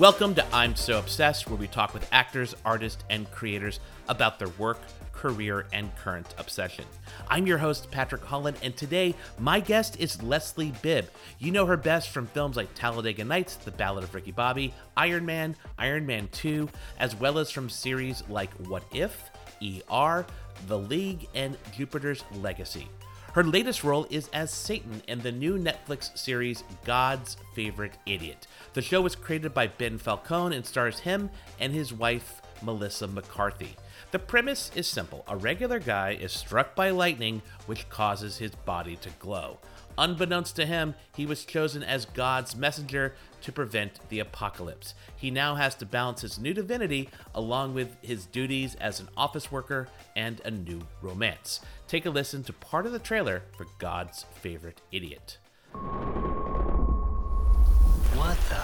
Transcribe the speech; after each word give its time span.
Welcome 0.00 0.34
to 0.36 0.46
I'm 0.50 0.76
So 0.76 0.98
Obsessed, 0.98 1.50
where 1.50 1.58
we 1.58 1.68
talk 1.68 1.92
with 1.92 2.08
actors, 2.10 2.56
artists, 2.64 3.04
and 3.10 3.30
creators 3.30 3.80
about 4.08 4.38
their 4.38 4.48
work, 4.48 4.78
career, 5.12 5.66
and 5.74 5.94
current 5.96 6.34
obsession. 6.38 6.86
I'm 7.28 7.46
your 7.46 7.58
host, 7.58 7.90
Patrick 7.90 8.24
Holland, 8.24 8.56
and 8.62 8.74
today 8.74 9.14
my 9.38 9.60
guest 9.60 10.00
is 10.00 10.22
Leslie 10.22 10.72
Bibb. 10.80 11.10
You 11.38 11.52
know 11.52 11.66
her 11.66 11.76
best 11.76 12.08
from 12.08 12.28
films 12.28 12.56
like 12.56 12.72
Talladega 12.74 13.24
Nights, 13.24 13.56
The 13.56 13.72
Ballad 13.72 14.04
of 14.04 14.14
Ricky 14.14 14.32
Bobby, 14.32 14.72
Iron 14.96 15.26
Man, 15.26 15.54
Iron 15.78 16.06
Man 16.06 16.30
2, 16.32 16.66
as 16.98 17.14
well 17.14 17.36
as 17.36 17.50
from 17.50 17.68
series 17.68 18.22
like 18.30 18.54
What 18.68 18.84
If, 18.94 19.28
ER, 19.62 20.24
The 20.66 20.78
League, 20.78 21.28
and 21.34 21.58
Jupiter's 21.76 22.24
Legacy. 22.36 22.88
Her 23.32 23.44
latest 23.44 23.84
role 23.84 24.08
is 24.10 24.28
as 24.32 24.50
Satan 24.50 25.02
in 25.06 25.20
the 25.20 25.30
new 25.30 25.56
Netflix 25.56 26.18
series 26.18 26.64
God's 26.84 27.36
Favorite 27.54 27.96
Idiot. 28.04 28.48
The 28.72 28.82
show 28.82 29.00
was 29.00 29.14
created 29.14 29.54
by 29.54 29.68
Ben 29.68 29.98
Falcone 29.98 30.56
and 30.56 30.66
stars 30.66 30.98
him 30.98 31.30
and 31.60 31.72
his 31.72 31.92
wife, 31.92 32.42
Melissa 32.60 33.06
McCarthy. 33.06 33.76
The 34.10 34.18
premise 34.18 34.72
is 34.74 34.88
simple 34.88 35.24
a 35.28 35.36
regular 35.36 35.78
guy 35.78 36.18
is 36.20 36.32
struck 36.32 36.74
by 36.74 36.90
lightning, 36.90 37.42
which 37.66 37.88
causes 37.88 38.38
his 38.38 38.50
body 38.50 38.96
to 38.96 39.10
glow. 39.20 39.58
Unbeknownst 40.00 40.56
to 40.56 40.64
him, 40.64 40.94
he 41.14 41.26
was 41.26 41.44
chosen 41.44 41.82
as 41.82 42.06
God's 42.06 42.56
messenger 42.56 43.14
to 43.42 43.52
prevent 43.52 44.08
the 44.08 44.18
apocalypse. 44.18 44.94
He 45.14 45.30
now 45.30 45.56
has 45.56 45.74
to 45.74 45.84
balance 45.84 46.22
his 46.22 46.38
new 46.38 46.54
divinity 46.54 47.10
along 47.34 47.74
with 47.74 47.98
his 48.00 48.24
duties 48.24 48.76
as 48.76 48.98
an 49.00 49.10
office 49.14 49.52
worker 49.52 49.88
and 50.16 50.40
a 50.42 50.50
new 50.50 50.80
romance. 51.02 51.60
Take 51.86 52.06
a 52.06 52.10
listen 52.10 52.42
to 52.44 52.52
part 52.54 52.86
of 52.86 52.92
the 52.92 52.98
trailer 52.98 53.42
for 53.54 53.66
God's 53.78 54.24
Favorite 54.40 54.80
Idiot. 54.90 55.36
What 58.16 58.38
the? 58.48 58.56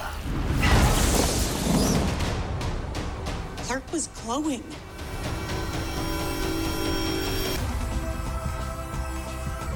Clark 3.64 3.92
was 3.92 4.07
glowing. 4.25 4.64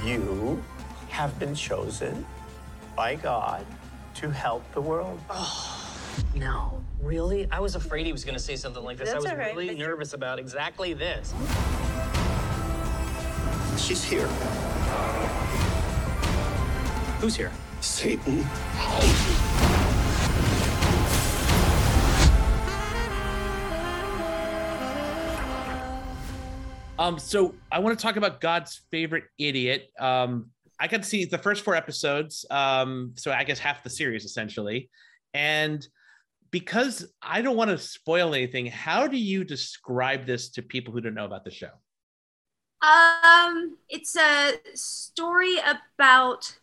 You 0.07 0.63
have 1.11 1.39
been 1.39 1.55
chosen 1.55 2.25
by 2.97 3.15
God 3.17 3.67
to 4.15 4.31
help 4.31 4.63
the 4.73 4.81
world. 4.81 5.21
Oh, 5.29 5.77
No, 6.35 6.83
really? 7.03 7.49
I 7.51 7.61
was 7.61 7.75
afraid 7.75 8.07
he 8.07 8.13
was 8.13 8.25
going 8.25 8.37
to 8.37 8.43
say 8.43 8.57
something 8.57 8.83
like 8.83 8.99
this. 8.99 9.11
I 9.11 9.17
was 9.17 9.27
all 9.27 9.37
right, 9.37 9.55
really 9.55 9.69
but 9.69 9.79
nervous 9.79 10.13
about 10.13 10.39
exactly 10.39 10.93
this. 10.93 11.33
She's 13.79 14.05
here. 14.05 14.27
Who's 17.21 17.37
here? 17.37 17.53
Satan. 17.81 18.47
Um, 26.99 27.19
so 27.19 27.55
I 27.73 27.79
want 27.79 27.99
to 27.99 28.03
talk 28.03 28.17
about 28.17 28.43
God's 28.43 28.83
favorite 28.91 29.25
idiot. 29.39 29.89
Um, 29.99 30.51
I 30.81 30.89
got 30.89 31.03
to 31.03 31.09
see 31.09 31.27
the 31.27 31.39
first 31.39 31.63
four 31.63 31.75
episodes, 31.75 32.47
um, 32.51 33.13
so 33.17 33.31
I 33.31 33.45
guess 33.45 33.59
half 33.59 33.85
the 33.85 33.91
series 33.91 34.25
essentially. 34.25 34.89
And 35.35 35.87
because 36.51 37.13
I 37.23 37.43
don't 37.43 37.57
want 37.57 37.71
to 37.71 37.79
spoil 37.79 38.35
anything, 38.35 38.67
how 38.67 39.07
do 39.07 39.19
you 39.19 39.45
describe 39.45 40.27
this 40.27 40.49
to 40.51 40.63
people 40.63 40.93
who 40.93 41.03
don't 41.03 41.15
know 41.15 41.27
about 41.27 41.45
the 41.45 41.51
show? 41.51 41.71
Um, 42.83 43.77
it's 43.91 44.17
a 44.17 44.55
story 44.75 45.57
about 45.99 46.59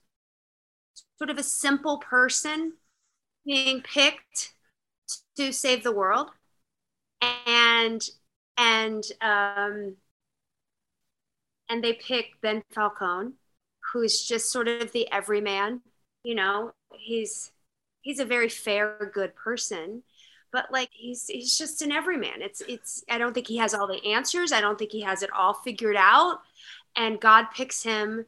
sort 1.19 1.29
of 1.29 1.37
a 1.37 1.43
simple 1.43 1.99
person 1.99 2.73
being 3.45 3.81
picked 3.81 4.53
to 5.37 5.53
save 5.53 5.83
the 5.83 5.91
world, 5.91 6.31
and 7.45 8.09
and 8.57 9.03
um, 9.21 9.95
and 11.69 11.83
they 11.83 11.93
pick 11.93 12.41
Ben 12.41 12.63
Falcone, 12.73 13.33
who's 13.93 14.25
just 14.25 14.51
sort 14.51 14.67
of 14.67 14.91
the 14.91 15.11
everyman. 15.11 15.81
You 16.23 16.35
know, 16.35 16.73
he's 16.93 17.51
he's 18.01 18.19
a 18.19 18.25
very 18.25 18.49
fair, 18.49 19.11
good 19.13 19.35
person, 19.35 20.03
but 20.51 20.71
like 20.71 20.89
he's 20.91 21.27
he's 21.27 21.57
just 21.57 21.81
an 21.81 21.91
everyman. 21.91 22.41
It's 22.41 22.61
it's 22.61 23.03
I 23.09 23.17
don't 23.17 23.33
think 23.33 23.47
he 23.47 23.57
has 23.57 23.73
all 23.73 23.87
the 23.87 24.05
answers. 24.05 24.51
I 24.51 24.61
don't 24.61 24.77
think 24.77 24.91
he 24.91 25.01
has 25.01 25.23
it 25.23 25.31
all 25.31 25.53
figured 25.53 25.97
out. 25.97 26.39
And 26.95 27.19
God 27.19 27.45
picks 27.55 27.83
him 27.83 28.25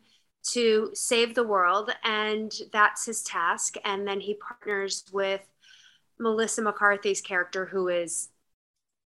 to 0.52 0.92
save 0.94 1.36
the 1.36 1.44
world, 1.44 1.92
and 2.04 2.54
that's 2.72 3.06
his 3.06 3.24
task. 3.24 3.76
And 3.84 4.08
then 4.08 4.20
he 4.20 4.36
partners 4.36 5.06
with 5.12 5.42
Melissa 6.20 6.62
McCarthy's 6.62 7.22
character, 7.22 7.66
who 7.66 7.88
is 7.88 8.30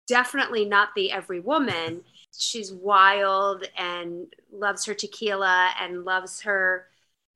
definitely 0.07 0.65
not 0.65 0.89
the 0.95 1.11
every 1.11 1.39
woman. 1.39 2.03
She's 2.37 2.71
wild 2.71 3.67
and 3.77 4.27
loves 4.51 4.85
her 4.85 4.93
tequila 4.93 5.71
and 5.79 6.05
loves 6.05 6.41
her 6.41 6.87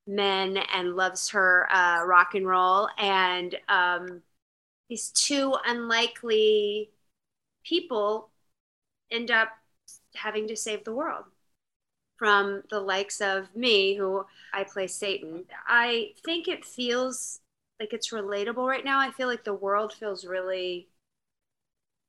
men 0.08 0.58
and 0.74 0.96
loves 0.96 1.30
her 1.30 1.68
uh, 1.74 2.04
rock 2.06 2.36
and 2.36 2.48
roll. 2.48 2.90
And 2.98 3.56
um, 3.70 4.22
these 4.90 5.10
two 5.10 5.56
unlikely 5.66 6.90
people 7.64 8.30
end 9.12 9.32
up 9.32 9.50
having 10.16 10.48
to 10.48 10.56
save 10.56 10.84
the 10.84 10.94
world 10.94 11.26
from 12.18 12.64
the 12.70 12.80
likes 12.80 13.22
of 13.22 13.54
me, 13.56 13.96
who 13.96 14.26
I 14.54 14.64
play 14.64 14.88
Satan. 14.88 15.46
I 15.68 16.12
think 16.24 16.48
it 16.48 16.64
feels 16.64 17.40
like 17.80 17.94
it's 17.94 18.12
relatable 18.12 18.68
right 18.68 18.86
now. 18.86 19.00
I 19.00 19.12
feel 19.12 19.28
like 19.28 19.44
the 19.44 19.54
world 19.54 19.94
feels 19.94 20.26
really 20.26 20.88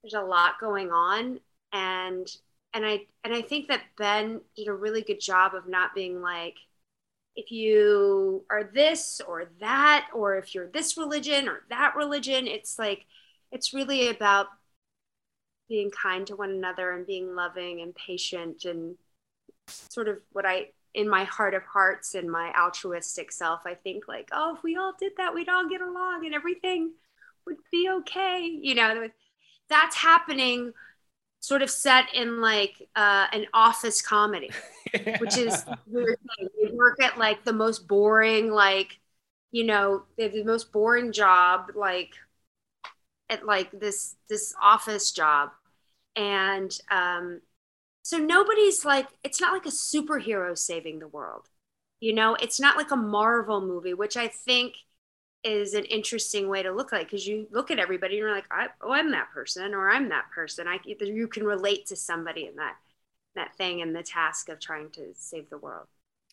there's 0.02 0.14
a 0.14 0.20
lot 0.20 0.60
going 0.60 0.90
on 0.92 1.40
and 1.72 2.36
and 2.74 2.84
I 2.84 3.06
and 3.22 3.32
I 3.32 3.40
think 3.40 3.68
that 3.68 3.82
Ben 3.96 4.40
did 4.56 4.68
a 4.68 4.74
really 4.74 5.02
good 5.02 5.20
job 5.20 5.54
of 5.54 5.68
not 5.68 5.94
being 5.94 6.20
like 6.20 6.56
if 7.36 7.50
you 7.50 8.44
are 8.50 8.64
this 8.64 9.20
or 9.26 9.46
that 9.60 10.08
or 10.12 10.36
if 10.36 10.54
you're 10.54 10.68
this 10.68 10.98
religion 10.98 11.48
or 11.48 11.60
that 11.70 11.94
religion 11.96 12.46
it's 12.46 12.78
like 12.78 13.06
it's 13.52 13.72
really 13.72 14.08
about 14.08 14.46
being 15.68 15.90
kind 15.90 16.26
to 16.26 16.36
one 16.36 16.50
another 16.50 16.92
and 16.92 17.06
being 17.06 17.34
loving 17.34 17.80
and 17.80 17.94
patient 17.94 18.64
and 18.64 18.96
sort 19.68 20.08
of 20.08 20.18
what 20.32 20.44
I 20.44 20.68
in 20.94 21.08
my 21.08 21.24
heart 21.24 21.54
of 21.54 21.62
hearts 21.64 22.14
and 22.14 22.30
my 22.30 22.52
altruistic 22.58 23.32
self 23.32 23.62
I 23.64 23.74
think 23.74 24.06
like 24.08 24.28
oh 24.32 24.56
if 24.56 24.62
we 24.62 24.76
all 24.76 24.94
did 24.98 25.12
that 25.16 25.34
we'd 25.34 25.48
all 25.48 25.68
get 25.68 25.80
along 25.80 26.26
and 26.26 26.34
everything 26.34 26.92
would 27.46 27.56
be 27.70 27.88
okay 27.90 28.46
you 28.60 28.74
know 28.74 29.08
that's 29.68 29.96
happening 29.96 30.72
sort 31.44 31.62
of 31.62 31.70
set 31.70 32.06
in 32.14 32.40
like 32.40 32.88
uh, 32.96 33.26
an 33.32 33.46
office 33.52 34.00
comedy 34.00 34.50
which 35.18 35.36
is 35.36 35.64
weird 35.86 36.18
thing. 36.38 36.48
They 36.62 36.70
work 36.74 37.02
at 37.02 37.18
like 37.18 37.44
the 37.44 37.52
most 37.52 37.88
boring, 37.88 38.50
like, 38.50 38.98
you 39.52 39.64
know, 39.64 40.02
they 40.16 40.24
have 40.24 40.32
the 40.32 40.44
most 40.44 40.72
boring 40.72 41.12
job, 41.12 41.72
like 41.74 42.10
at 43.30 43.46
like 43.46 43.70
this 43.72 44.16
this 44.28 44.54
office 44.62 45.10
job. 45.12 45.50
And 46.16 46.76
um 46.90 47.40
so 48.02 48.18
nobody's 48.18 48.84
like 48.84 49.08
it's 49.22 49.40
not 49.40 49.52
like 49.52 49.66
a 49.66 49.70
superhero 49.70 50.56
saving 50.56 50.98
the 50.98 51.08
world. 51.08 51.48
You 52.00 52.12
know, 52.14 52.34
it's 52.34 52.60
not 52.60 52.76
like 52.76 52.90
a 52.90 52.96
Marvel 52.96 53.60
movie, 53.60 53.94
which 53.94 54.16
I 54.16 54.28
think 54.28 54.74
is 55.44 55.74
an 55.74 55.84
interesting 55.84 56.48
way 56.48 56.62
to 56.62 56.72
look 56.72 56.90
like 56.90 57.06
because 57.06 57.26
you 57.26 57.46
look 57.50 57.70
at 57.70 57.78
everybody 57.78 58.14
and 58.14 58.20
you're 58.20 58.34
like, 58.34 58.46
I, 58.50 58.68
oh, 58.80 58.92
I'm 58.92 59.10
that 59.12 59.30
person 59.32 59.74
or 59.74 59.90
I'm 59.90 60.08
that 60.08 60.30
person. 60.34 60.66
I 60.66 60.78
you 60.84 61.28
can 61.28 61.44
relate 61.44 61.86
to 61.86 61.96
somebody 61.96 62.46
in 62.46 62.56
that 62.56 62.74
that 63.36 63.56
thing 63.56 63.82
and 63.82 63.94
the 63.94 64.02
task 64.02 64.48
of 64.48 64.60
trying 64.60 64.90
to 64.92 65.12
save 65.14 65.50
the 65.50 65.58
world. 65.58 65.86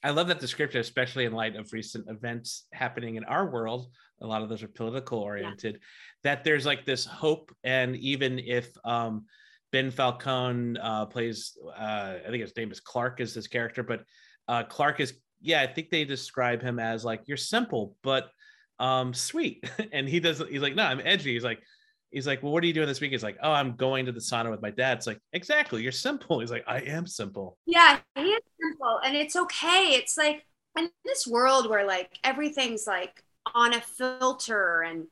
I 0.03 0.11
love 0.11 0.27
that 0.27 0.39
description, 0.39 0.81
especially 0.81 1.25
in 1.25 1.33
light 1.33 1.55
of 1.55 1.73
recent 1.73 2.09
events 2.09 2.65
happening 2.73 3.15
in 3.15 3.23
our 3.25 3.49
world. 3.49 3.87
A 4.21 4.27
lot 4.27 4.41
of 4.41 4.49
those 4.49 4.63
are 4.63 4.67
political 4.67 5.19
oriented. 5.19 5.79
That 6.23 6.43
there's 6.43 6.65
like 6.65 6.85
this 6.85 7.05
hope, 7.05 7.51
and 7.63 7.95
even 7.97 8.39
if 8.39 8.69
um, 8.85 9.25
Ben 9.71 9.91
Falcone 9.91 10.77
uh, 10.79 11.05
plays. 11.05 11.57
Uh, 11.77 12.15
I 12.25 12.29
think 12.29 12.41
his 12.41 12.55
name 12.55 12.71
is 12.71 12.79
Clark 12.79 13.19
is 13.19 13.33
his 13.33 13.47
character, 13.47 13.83
but 13.83 14.03
uh, 14.47 14.63
Clark 14.63 14.99
is 14.99 15.13
yeah. 15.41 15.61
I 15.61 15.67
think 15.67 15.89
they 15.89 16.05
describe 16.05 16.61
him 16.61 16.79
as 16.79 17.03
like 17.03 17.21
you're 17.25 17.37
simple 17.37 17.95
but 18.03 18.29
um, 18.81 19.13
sweet, 19.13 19.69
and 19.91 20.07
he 20.07 20.19
doesn't. 20.19 20.49
He's 20.49 20.61
like 20.61 20.75
no, 20.75 20.83
I'm 20.83 21.01
edgy. 21.03 21.33
He's 21.33 21.43
like 21.43 21.61
he's 22.11 22.27
like, 22.27 22.43
well, 22.43 22.51
what 22.51 22.61
are 22.63 22.67
you 22.67 22.73
doing 22.73 22.87
this 22.87 22.99
week? 22.99 23.11
He's 23.11 23.23
like, 23.23 23.37
oh, 23.41 23.51
I'm 23.51 23.77
going 23.77 24.05
to 24.05 24.11
the 24.11 24.19
sauna 24.19 24.51
with 24.51 24.61
my 24.61 24.71
dad. 24.71 24.97
It's 24.97 25.07
like, 25.07 25.19
exactly, 25.31 25.81
you're 25.81 25.93
simple. 25.93 26.39
He's 26.41 26.51
like, 26.51 26.65
I 26.67 26.79
am 26.79 27.07
simple. 27.07 27.57
Yeah, 27.65 27.99
he 28.15 28.23
is 28.23 28.41
simple, 28.59 28.99
and 29.05 29.15
it's 29.15 29.37
okay. 29.37 29.93
It's 29.93 30.17
like 30.17 30.45
in 30.77 30.89
this 31.05 31.27
world 31.27 31.69
where 31.69 31.85
like 31.85 32.17
everything's 32.23 32.87
like 32.87 33.23
on 33.53 33.73
a 33.73 33.81
filter 33.81 34.81
and 34.81 35.07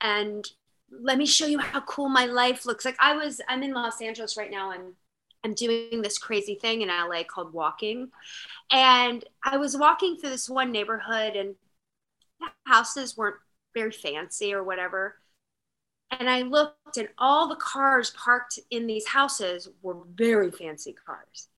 and 0.00 0.46
let 0.90 1.18
me 1.18 1.26
show 1.26 1.46
you 1.46 1.58
how 1.58 1.80
cool 1.82 2.08
my 2.08 2.26
life 2.26 2.66
looks 2.66 2.84
like 2.84 2.96
i 3.00 3.16
was 3.16 3.40
i'm 3.48 3.62
in 3.62 3.72
los 3.72 4.00
angeles 4.00 4.36
right 4.36 4.50
now 4.50 4.70
and 4.70 4.92
i'm 5.44 5.54
doing 5.54 6.02
this 6.02 6.18
crazy 6.18 6.54
thing 6.54 6.82
in 6.82 6.88
la 6.88 7.22
called 7.24 7.52
walking 7.52 8.08
and 8.70 9.24
i 9.44 9.56
was 9.56 9.76
walking 9.76 10.16
through 10.16 10.30
this 10.30 10.48
one 10.48 10.70
neighborhood 10.70 11.36
and 11.36 11.54
houses 12.66 13.16
weren't 13.16 13.36
very 13.74 13.92
fancy 13.92 14.52
or 14.52 14.62
whatever 14.62 15.16
and 16.10 16.28
i 16.28 16.42
looked 16.42 16.96
and 16.96 17.08
all 17.18 17.48
the 17.48 17.56
cars 17.56 18.10
parked 18.10 18.58
in 18.70 18.86
these 18.86 19.06
houses 19.06 19.68
were 19.82 19.98
very 20.14 20.50
fancy 20.50 20.94
cars 21.06 21.48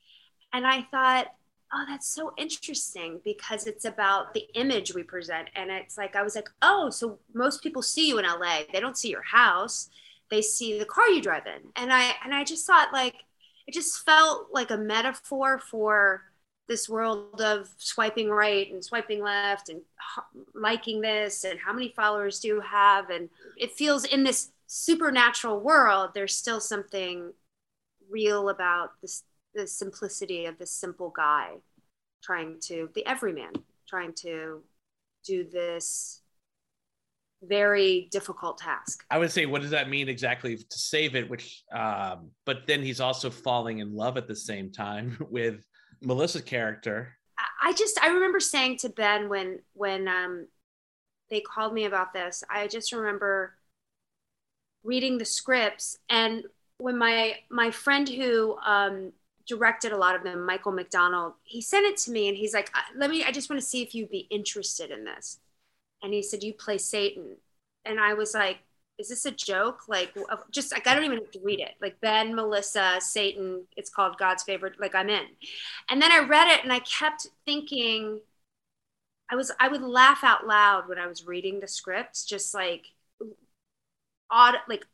and 0.52 0.67
i 0.67 0.82
thought 0.90 1.29
oh, 1.75 1.84
that's 1.88 2.06
so 2.06 2.32
interesting 2.37 3.20
because 3.25 3.67
it's 3.67 3.84
about 3.84 4.34
the 4.34 4.46
image 4.55 4.94
we 4.94 5.02
present. 5.02 5.49
And 5.56 5.70
it's 5.70 5.96
like, 5.96 6.17
I 6.17 6.23
was 6.23 6.37
like, 6.37 6.50
oh, 6.61 6.90
so 6.90 7.19
most 7.35 7.62
people 7.62 7.82
see 7.82 8.08
you 8.08 8.19
in 8.19 8.26
LA. 8.26 8.61
They 8.73 8.81
don't 8.81 8.96
see 8.96 9.08
your 9.08 9.23
house. 9.23 9.88
They 10.31 10.43
see 10.43 10.78
the 10.78 10.85
car 10.85 11.08
you 11.08 11.23
drive 11.23 11.46
in. 11.46 11.70
And 11.76 11.93
I, 11.93 12.14
and 12.25 12.35
I 12.35 12.44
just 12.44 12.67
thought 12.67 12.93
like, 12.93 13.17
it 13.67 13.75
just 13.75 14.05
felt 14.05 14.49
like 14.52 14.70
a 14.70 14.76
metaphor 14.76 15.58
for 15.58 16.23
this 16.73 16.89
world 16.89 17.43
of 17.43 17.69
swiping 17.77 18.31
right 18.31 18.73
and 18.73 18.83
swiping 18.83 19.23
left 19.23 19.69
and 19.69 19.83
liking 20.55 21.03
this 21.03 21.45
and 21.45 21.61
how 21.61 21.71
many 21.71 21.93
followers 21.95 22.41
do 22.41 22.49
you 22.49 22.61
have. 22.63 23.11
And 23.11 23.29
it 23.59 23.73
feels 23.73 24.05
in 24.05 24.25
this 24.25 24.53
supernatural 24.69 25.61
world, 25.61 26.13
there's 26.15 26.35
still 26.35 26.61
something 26.61 27.35
real 28.09 28.49
about 28.49 28.93
this 29.03 29.25
the 29.55 29.67
simplicity 29.67 30.47
of 30.47 30.57
this 30.57 30.71
simple 30.71 31.11
guy 31.15 31.51
trying 32.23 32.59
to 32.59 32.89
the 32.95 33.05
everyman 33.05 33.53
trying 33.87 34.15
to 34.15 34.63
do 35.27 35.45
this 35.45 36.23
very 37.43 38.09
difficult 38.11 38.57
task. 38.57 39.05
I 39.11 39.19
would 39.19 39.31
say, 39.31 39.45
what 39.45 39.61
does 39.61 39.73
that 39.73 39.91
mean 39.91 40.09
exactly 40.09 40.57
to 40.57 40.79
save 40.79 41.17
it? 41.17 41.29
Which, 41.29 41.65
um, 41.75 42.31
but 42.47 42.67
then 42.67 42.83
he's 42.83 43.01
also 43.01 43.29
falling 43.31 43.81
in 43.81 43.95
love 43.95 44.17
at 44.17 44.27
the 44.27 44.37
same 44.37 44.71
time 44.71 45.19
with 45.31 45.67
Melissa's 46.02 46.43
character. 46.43 47.16
I 47.62 47.72
just 47.72 48.02
I 48.02 48.08
remember 48.08 48.40
saying 48.40 48.78
to 48.78 48.88
Ben 48.88 49.28
when 49.28 49.60
when 49.75 50.08
um, 50.08 50.46
they 51.31 51.40
called 51.40 51.72
me 51.72 51.84
about 51.84 52.12
this. 52.12 52.44
I 52.50 52.66
just 52.66 52.93
remember 52.93 53.54
reading 54.84 55.19
the 55.19 55.25
scripts 55.25 55.99
and 56.10 56.44
when 56.78 56.99
my 56.99 57.37
my 57.49 57.70
friend 57.70 58.08
who 58.08 58.56
um, 58.58 59.12
directed 59.46 59.93
a 59.93 59.96
lot 59.96 60.16
of 60.16 60.22
them, 60.22 60.44
Michael 60.44 60.72
McDonald, 60.72 61.34
he 61.44 61.60
sent 61.60 61.87
it 61.87 61.96
to 61.99 62.10
me 62.10 62.28
and 62.28 62.37
he's 62.37 62.54
like, 62.54 62.70
let 62.96 63.10
me, 63.10 63.25
I 63.25 63.32
just 63.32 63.50
want 63.50 63.60
to 63.60 63.66
see 63.66 63.82
if 63.82 63.94
you'd 63.94 64.10
be 64.10 64.26
interested 64.31 64.90
in 64.90 65.04
this. 65.04 65.38
And 66.02 66.12
he 66.12 66.22
said, 66.22 66.43
you 66.43 66.52
play 66.52 66.78
Satan. 66.78 67.37
And 67.84 68.00
I 68.00 68.14
was 68.14 68.34
like, 68.34 68.58
is 68.99 69.09
this 69.09 69.25
a 69.25 69.31
joke? 69.31 69.89
Like, 69.89 70.15
just 70.50 70.73
like, 70.73 70.87
I 70.87 70.94
don't 70.94 71.05
even 71.05 71.19
have 71.19 71.31
to 71.33 71.41
read 71.43 71.61
it. 71.61 71.75
Like 71.81 72.00
Ben, 72.00 72.35
Melissa, 72.35 72.99
Satan, 73.00 73.65
it's 73.77 73.91
called 73.91 74.19
God's 74.19 74.43
favorite. 74.43 74.81
Like 74.81 74.94
I'm 74.94 75.09
in. 75.09 75.25
And 75.91 76.00
then 76.00 76.12
I 76.12 76.21
read 76.21 76.49
it 76.49 76.62
and 76.62 76.73
I 76.73 76.81
kept 76.81 77.27
thinking, 77.44 78.21
I 79.31 79.35
was, 79.35 79.50
I 79.59 79.69
would 79.69 79.83
laugh 79.83 80.23
out 80.23 80.47
loud 80.47 80.89
when 80.89 80.99
I 80.99 81.06
was 81.06 81.27
reading 81.27 81.61
the 81.61 81.69
scripts, 81.69 82.25
just 82.25 82.55
like 82.55 82.87
odd, 84.31 84.56
like 84.69 84.87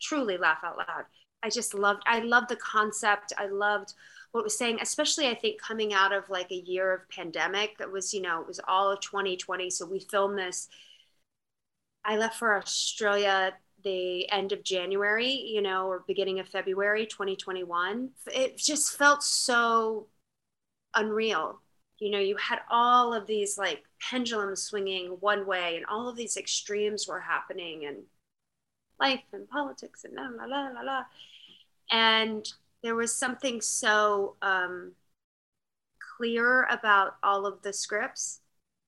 truly 0.00 0.36
laugh 0.36 0.58
out 0.62 0.76
loud 0.76 1.04
I 1.46 1.48
just 1.48 1.74
loved 1.74 2.02
I 2.06 2.20
loved 2.20 2.48
the 2.48 2.56
concept. 2.56 3.32
I 3.38 3.46
loved 3.46 3.94
what 4.32 4.42
was 4.42 4.58
saying, 4.58 4.78
especially 4.82 5.28
I 5.28 5.34
think 5.34 5.60
coming 5.60 5.94
out 5.94 6.12
of 6.12 6.28
like 6.28 6.50
a 6.50 6.56
year 6.56 6.92
of 6.92 7.08
pandemic 7.08 7.78
that 7.78 7.90
was, 7.90 8.12
you 8.12 8.20
know, 8.20 8.40
it 8.40 8.48
was 8.48 8.60
all 8.66 8.90
of 8.90 9.00
2020. 9.00 9.70
So 9.70 9.86
we 9.86 10.00
filmed 10.00 10.38
this. 10.38 10.68
I 12.06 12.16
left 12.16 12.38
for 12.38 12.56
Australia 12.56 13.52
the 13.82 14.30
end 14.30 14.52
of 14.52 14.62
January, 14.62 15.30
you 15.30 15.60
know, 15.60 15.86
or 15.86 16.04
beginning 16.06 16.38
of 16.38 16.48
February 16.48 17.04
2021. 17.04 18.10
It 18.32 18.56
just 18.56 18.96
felt 18.96 19.24
so 19.24 20.06
unreal. 20.94 21.60
You 21.98 22.12
know, 22.12 22.20
you 22.20 22.36
had 22.36 22.60
all 22.70 23.12
of 23.12 23.26
these 23.26 23.58
like 23.58 23.82
pendulums 24.00 24.62
swinging 24.62 25.16
one 25.20 25.46
way, 25.46 25.76
and 25.76 25.86
all 25.86 26.08
of 26.08 26.16
these 26.16 26.36
extremes 26.36 27.08
were 27.08 27.20
happening, 27.20 27.86
and 27.86 27.98
life 29.00 29.22
and 29.32 29.48
politics 29.48 30.04
and 30.04 30.14
la 30.14 30.28
la 30.46 30.68
la 30.68 30.80
la. 30.82 31.02
And 31.90 32.46
there 32.82 32.94
was 32.94 33.12
something 33.12 33.60
so 33.60 34.36
um, 34.42 34.92
clear 36.16 36.64
about 36.64 37.16
all 37.22 37.46
of 37.46 37.62
the 37.62 37.72
scripts 37.72 38.40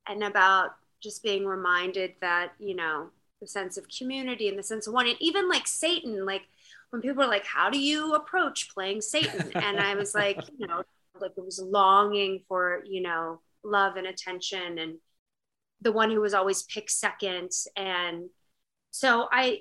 and 0.06 0.22
about 0.22 0.76
just 1.02 1.22
being 1.22 1.46
reminded 1.46 2.14
that, 2.20 2.52
you 2.58 2.74
know, 2.74 3.10
the 3.40 3.46
sense 3.46 3.76
of 3.76 3.86
community 3.88 4.48
and 4.48 4.58
the 4.58 4.62
sense 4.62 4.86
of 4.86 4.94
one, 4.94 5.06
and 5.06 5.16
even 5.20 5.48
like 5.48 5.66
Satan, 5.66 6.26
like 6.26 6.42
when 6.90 7.02
people 7.02 7.22
are 7.22 7.28
like, 7.28 7.46
how 7.46 7.70
do 7.70 7.78
you 7.78 8.14
approach 8.14 8.70
playing 8.72 9.00
Satan? 9.00 9.50
And 9.54 9.78
I 9.78 9.94
was 9.94 10.14
like, 10.14 10.40
you 10.58 10.66
know, 10.66 10.82
like 11.20 11.32
it 11.36 11.44
was 11.44 11.60
longing 11.60 12.42
for, 12.48 12.82
you 12.86 13.02
know, 13.02 13.40
love 13.62 13.96
and 13.96 14.06
attention 14.06 14.78
and 14.78 14.96
the 15.80 15.92
one 15.92 16.10
who 16.10 16.20
was 16.20 16.34
always 16.34 16.62
picked 16.64 16.90
second. 16.90 17.50
And 17.76 18.30
so 18.90 19.28
I, 19.30 19.60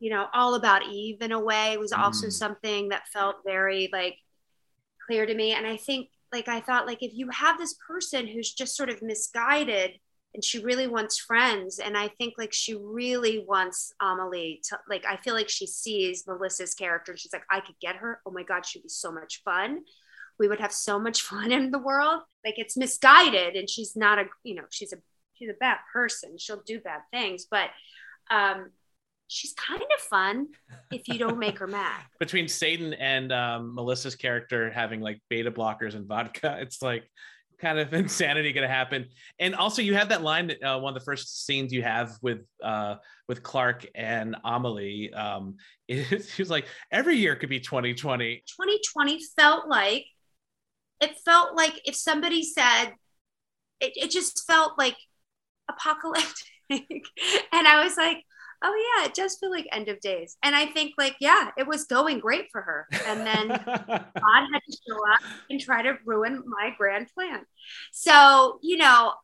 you 0.00 0.10
know, 0.10 0.26
all 0.32 0.54
about 0.54 0.88
Eve 0.88 1.20
in 1.20 1.32
a 1.32 1.40
way 1.40 1.76
was 1.76 1.92
also 1.92 2.26
mm. 2.26 2.32
something 2.32 2.88
that 2.88 3.08
felt 3.08 3.36
very 3.44 3.88
like 3.92 4.16
clear 5.06 5.26
to 5.26 5.34
me. 5.34 5.52
And 5.52 5.66
I 5.66 5.76
think, 5.76 6.08
like, 6.32 6.48
I 6.48 6.60
thought, 6.60 6.86
like, 6.86 7.02
if 7.02 7.12
you 7.14 7.28
have 7.28 7.58
this 7.58 7.74
person 7.86 8.26
who's 8.26 8.52
just 8.52 8.74
sort 8.74 8.88
of 8.88 9.02
misguided 9.02 9.98
and 10.34 10.42
she 10.42 10.60
really 10.60 10.86
wants 10.86 11.18
friends, 11.18 11.78
and 11.78 11.96
I 11.96 12.08
think, 12.08 12.34
like, 12.38 12.52
she 12.52 12.74
really 12.74 13.44
wants 13.46 13.92
Amelie 14.00 14.60
to, 14.68 14.78
like, 14.88 15.04
I 15.06 15.16
feel 15.18 15.34
like 15.34 15.50
she 15.50 15.66
sees 15.66 16.26
Melissa's 16.26 16.74
character 16.74 17.12
and 17.12 17.18
she's 17.18 17.32
like, 17.32 17.44
I 17.50 17.60
could 17.60 17.74
get 17.80 17.96
her. 17.96 18.20
Oh 18.24 18.30
my 18.30 18.42
God, 18.42 18.64
she'd 18.64 18.82
be 18.82 18.88
so 18.88 19.12
much 19.12 19.42
fun. 19.44 19.82
We 20.38 20.48
would 20.48 20.60
have 20.60 20.72
so 20.72 20.98
much 20.98 21.22
fun 21.30 21.52
in 21.52 21.70
the 21.70 21.78
world. 21.78 22.22
Like, 22.44 22.54
it's 22.56 22.76
misguided 22.76 23.56
and 23.56 23.68
she's 23.68 23.94
not 23.94 24.18
a, 24.18 24.24
you 24.42 24.54
know, 24.54 24.64
she's 24.70 24.92
a, 24.92 24.96
she's 25.34 25.50
a 25.50 25.56
bad 25.60 25.78
person. 25.92 26.38
She'll 26.38 26.62
do 26.66 26.80
bad 26.80 27.00
things. 27.12 27.46
But, 27.50 27.68
um, 28.30 28.70
she's 29.32 29.54
kind 29.54 29.80
of 29.80 30.00
fun 30.00 30.48
if 30.90 31.08
you 31.08 31.18
don't 31.18 31.38
make 31.38 31.58
her 31.58 31.66
mad. 31.66 32.02
Between 32.20 32.48
Satan 32.48 32.92
and 32.94 33.32
um, 33.32 33.74
Melissa's 33.74 34.14
character 34.14 34.70
having 34.70 35.00
like 35.00 35.20
beta 35.28 35.50
blockers 35.50 35.94
and 35.94 36.06
vodka, 36.06 36.58
it's 36.60 36.82
like 36.82 37.04
kind 37.62 37.78
of 37.78 37.94
insanity 37.94 38.52
going 38.52 38.68
to 38.68 38.72
happen. 38.72 39.06
And 39.38 39.54
also, 39.54 39.80
you 39.80 39.94
have 39.94 40.10
that 40.10 40.22
line 40.22 40.48
that 40.48 40.62
uh, 40.62 40.78
one 40.78 40.94
of 40.94 41.00
the 41.00 41.04
first 41.04 41.46
scenes 41.46 41.72
you 41.72 41.82
have 41.82 42.18
with 42.20 42.40
uh, 42.62 42.96
with 43.28 43.42
Clark 43.42 43.86
and 43.94 44.36
Amelie. 44.44 45.14
Um, 45.14 45.56
it, 45.88 46.38
was 46.38 46.50
like 46.50 46.66
every 46.90 47.16
year 47.16 47.36
could 47.36 47.48
be 47.48 47.60
2020. 47.60 48.42
2020 48.46 49.20
felt 49.36 49.68
like 49.68 50.04
it 51.00 51.16
felt 51.24 51.56
like 51.56 51.80
if 51.84 51.94
somebody 51.94 52.42
said 52.42 52.92
it, 53.80 53.92
it 53.96 54.10
just 54.10 54.46
felt 54.46 54.78
like 54.78 54.96
apocalyptic. 55.70 56.36
and 56.70 57.68
I 57.68 57.84
was 57.84 57.96
like, 57.96 58.24
oh 58.62 58.94
yeah, 58.96 59.06
it 59.06 59.14
does 59.14 59.36
feel 59.38 59.50
like 59.50 59.66
end 59.72 59.88
of 59.88 60.00
days. 60.00 60.36
And 60.42 60.54
I 60.54 60.66
think 60.66 60.94
like, 60.98 61.16
yeah, 61.20 61.50
it 61.56 61.66
was 61.66 61.84
going 61.84 62.20
great 62.20 62.46
for 62.50 62.62
her. 62.62 62.86
And 63.06 63.26
then 63.26 63.48
God 63.66 64.46
had 64.52 64.60
to 64.68 64.78
show 64.88 64.96
up 65.12 65.20
and 65.50 65.60
try 65.60 65.82
to 65.82 65.98
ruin 66.04 66.42
my 66.46 66.72
grand 66.76 67.08
plan. 67.14 67.44
So, 67.92 68.58
you 68.62 68.76
know, 68.76 69.14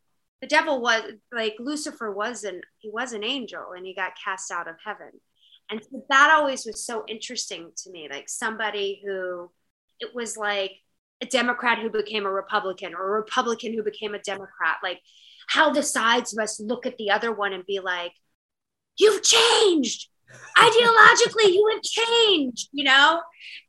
the 0.41 0.47
devil 0.47 0.81
was 0.81 1.03
like 1.33 1.57
Lucifer 1.59 2.13
was 2.13 2.45
an 2.45 2.61
he 2.79 2.91
was 2.91 3.13
an 3.13 3.25
angel 3.25 3.73
and 3.77 3.85
he 3.85 3.95
got 3.95 4.13
cast 4.23 4.51
out 4.51 4.69
of 4.69 4.77
heaven. 4.85 5.11
And 5.71 5.83
so 5.83 6.05
that 6.09 6.31
always 6.31 6.65
was 6.65 6.85
so 6.85 7.05
interesting 7.09 7.73
to 7.79 7.91
me. 7.91 8.09
Like 8.11 8.29
somebody 8.29 9.03
who 9.05 9.51
it 10.01 10.15
was 10.15 10.37
like 10.37 10.73
a 11.21 11.27
Democrat 11.27 11.79
who 11.79 11.91
became 11.91 12.25
a 12.25 12.31
Republican 12.31 12.95
or 12.95 13.09
a 13.09 13.21
Republican 13.21 13.75
who 13.75 13.83
became 13.83 14.15
a 14.15 14.21
Democrat. 14.21 14.77
Like 14.83 15.01
how 15.49 15.71
the 15.71 15.83
sides 15.83 16.37
must 16.37 16.61
look 16.61 16.87
at 16.87 16.97
the 16.99 17.11
other 17.11 17.33
one 17.33 17.53
and 17.53 17.67
be 17.67 17.81
like, 17.81 18.13
you've 18.99 19.23
changed. 19.23 20.09
Ideologically 20.57 21.53
you 21.53 21.71
have 21.73 21.83
changed 21.83 22.69
you 22.73 22.85
know? 22.85 23.21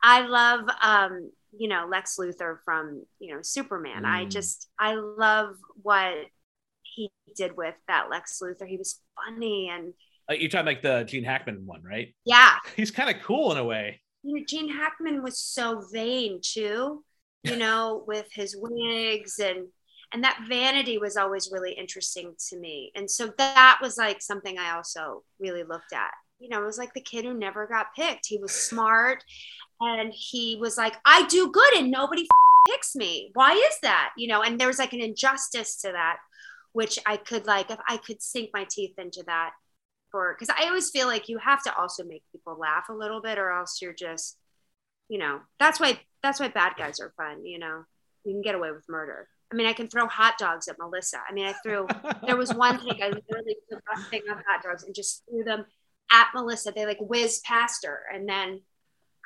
I 0.02 0.22
love 0.22 0.62
um 0.82 1.32
you 1.58 1.68
know 1.68 1.88
lex 1.90 2.18
luthor 2.20 2.58
from 2.66 3.04
you 3.20 3.34
know 3.34 3.42
superman. 3.42 4.04
Mm. 4.04 4.08
i 4.10 4.26
just 4.26 4.70
i 4.78 4.94
love 4.94 5.56
what 5.82 6.14
he 6.84 7.12
did 7.36 7.56
with 7.56 7.76
that 7.88 8.10
lex 8.10 8.42
luthor. 8.42 8.68
He 8.68 8.78
was 8.78 9.00
funny 9.16 9.70
and 9.70 9.94
uh, 10.30 10.34
you're 10.34 10.50
talking 10.50 10.66
like 10.66 10.82
the 10.82 11.04
gene 11.04 11.24
hackman 11.24 11.66
one 11.66 11.82
right? 11.84 12.14
Yeah. 12.26 12.56
He's 12.76 12.92
kind 12.92 13.10
of 13.10 13.22
cool 13.24 13.52
in 13.52 13.58
a 13.58 13.64
way. 13.64 14.02
You 14.24 14.36
know, 14.36 14.44
Gene 14.48 14.70
Hackman 14.70 15.24
was 15.24 15.40
so 15.40 15.82
vain 15.92 16.40
too, 16.42 17.04
you 17.44 17.56
know, 17.56 18.04
with 18.06 18.28
his 18.34 18.56
wigs 18.58 19.40
and 19.40 19.68
and 20.14 20.24
that 20.24 20.46
vanity 20.48 20.98
was 20.98 21.18
always 21.18 21.50
really 21.52 21.74
interesting 21.74 22.34
to 22.50 22.58
me. 22.58 22.92
And 22.96 23.10
so 23.10 23.32
that 23.38 23.80
was 23.82 23.98
like 23.98 24.22
something 24.22 24.58
I 24.58 24.76
also 24.76 25.24
really 25.40 25.64
looked 25.64 25.94
at. 25.94 26.12
You 26.40 26.50
know, 26.50 26.62
it 26.62 26.66
was 26.66 26.78
like 26.78 26.94
the 26.94 27.02
kid 27.02 27.26
who 27.26 27.34
never 27.34 27.68
got 27.68 27.94
picked. 27.96 28.26
He 28.26 28.38
was 28.38 28.52
smart 28.52 29.24
and 29.82 30.12
he 30.14 30.58
was 30.60 30.78
like, 30.78 30.96
I 31.06 31.28
do 31.28 31.52
good 31.52 31.76
and 31.76 31.92
nobody 31.92 32.28
picks 32.68 32.96
me. 32.96 33.32
Why 33.34 33.52
is 33.52 33.78
that? 33.84 34.12
You 34.18 34.30
know, 34.30 34.42
and 34.42 34.60
there 34.60 34.68
was 34.68 34.80
like 34.80 34.94
an 34.94 35.02
injustice 35.02 35.82
to 35.82 35.92
that, 35.92 36.18
which 36.74 36.98
I 37.06 37.18
could 37.18 37.46
like, 37.46 37.70
if 37.70 37.80
I 37.88 37.98
could 37.98 38.22
sink 38.22 38.50
my 38.54 38.66
teeth 38.70 38.98
into 38.98 39.24
that 39.28 39.52
for, 40.12 40.34
because 40.34 40.54
I 40.58 40.68
always 40.68 40.90
feel 40.90 41.08
like 41.08 41.30
you 41.30 41.38
have 41.38 41.62
to 41.64 41.76
also 41.78 42.04
make 42.04 42.24
people 42.32 42.58
laugh 42.58 42.86
a 42.90 42.94
little 42.94 43.22
bit 43.22 43.38
or 43.38 43.52
else 43.52 43.80
you're 43.82 43.94
just, 43.94 44.38
you 45.08 45.20
know, 45.20 45.42
that's 45.60 45.80
why, 45.80 46.00
that's 46.24 46.40
why 46.40 46.48
bad 46.48 46.74
guys 46.78 47.00
are 47.00 47.14
fun. 47.16 47.46
You 47.46 47.60
know, 47.60 47.84
you 48.26 48.34
can 48.34 48.42
get 48.42 48.56
away 48.56 48.72
with 48.72 48.90
murder. 48.90 49.28
I 49.52 49.56
mean, 49.56 49.68
I 49.68 49.74
can 49.74 49.88
throw 49.88 50.08
hot 50.08 50.38
dogs 50.38 50.68
at 50.68 50.78
Melissa. 50.78 51.18
I 51.28 51.34
mean, 51.34 51.48
I 51.48 51.54
threw, 51.64 51.88
there 52.26 52.38
was 52.38 52.54
one 52.54 52.78
thing 52.80 53.02
I 53.02 53.10
literally 53.10 53.56
took 53.70 53.82
a 53.96 54.02
thing 54.04 54.22
of 54.30 54.38
hot 54.48 54.64
dogs 54.64 54.84
and 54.84 54.94
just 54.94 55.24
threw 55.28 55.44
them 55.44 55.66
at 56.12 56.30
Melissa. 56.36 56.72
They 56.76 56.86
like 56.86 57.00
whizzed 57.00 57.44
past 57.44 57.86
her. 57.86 58.02
And 58.14 58.30
then 58.30 58.62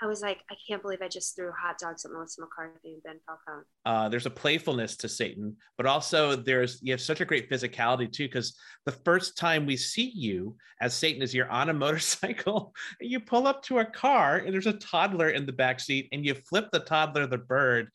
I 0.02 0.08
was 0.08 0.22
like, 0.22 0.40
I 0.50 0.56
can't 0.68 0.82
believe 0.82 1.02
I 1.02 1.08
just 1.08 1.36
threw 1.36 1.52
hot 1.52 1.78
dogs 1.78 2.04
at 2.04 2.12
Melissa 2.12 2.42
McCarthy 2.42 2.94
and 2.94 3.04
Ben 3.04 3.20
Falcone. 3.26 3.66
Uh, 3.86 4.10
there's 4.10 4.26
a 4.26 4.32
playfulness 4.32 4.98
to 4.98 5.10
Satan, 5.10 5.56
but 5.78 5.86
also 5.86 6.36
there's 6.36 6.80
you 6.82 6.92
have 6.92 7.02
such 7.02 7.22
a 7.22 7.26
great 7.26 7.50
physicality 7.50 8.12
too. 8.12 8.26
Because 8.26 8.58
the 8.86 8.92
first 8.92 9.38
time 9.38 9.66
we 9.66 9.78
see 9.78 10.12
you 10.14 10.56
as 10.82 10.94
Satan 10.94 11.22
is 11.22 11.34
you're 11.34 11.50
on 11.50 11.70
a 11.70 11.74
motorcycle, 11.86 12.74
and 13.00 13.10
you 13.10 13.20
pull 13.20 13.48
up 13.48 13.64
to 13.64 13.80
a 13.80 13.86
car, 13.86 14.38
and 14.38 14.54
there's 14.54 14.68
a 14.68 14.74
toddler 14.74 15.30
in 15.30 15.46
the 15.46 15.54
back 15.54 15.80
seat, 15.80 16.10
and 16.12 16.26
you 16.26 16.34
flip 16.34 16.70
the 16.72 16.80
toddler 16.80 17.28
the 17.28 17.38
bird, 17.38 17.90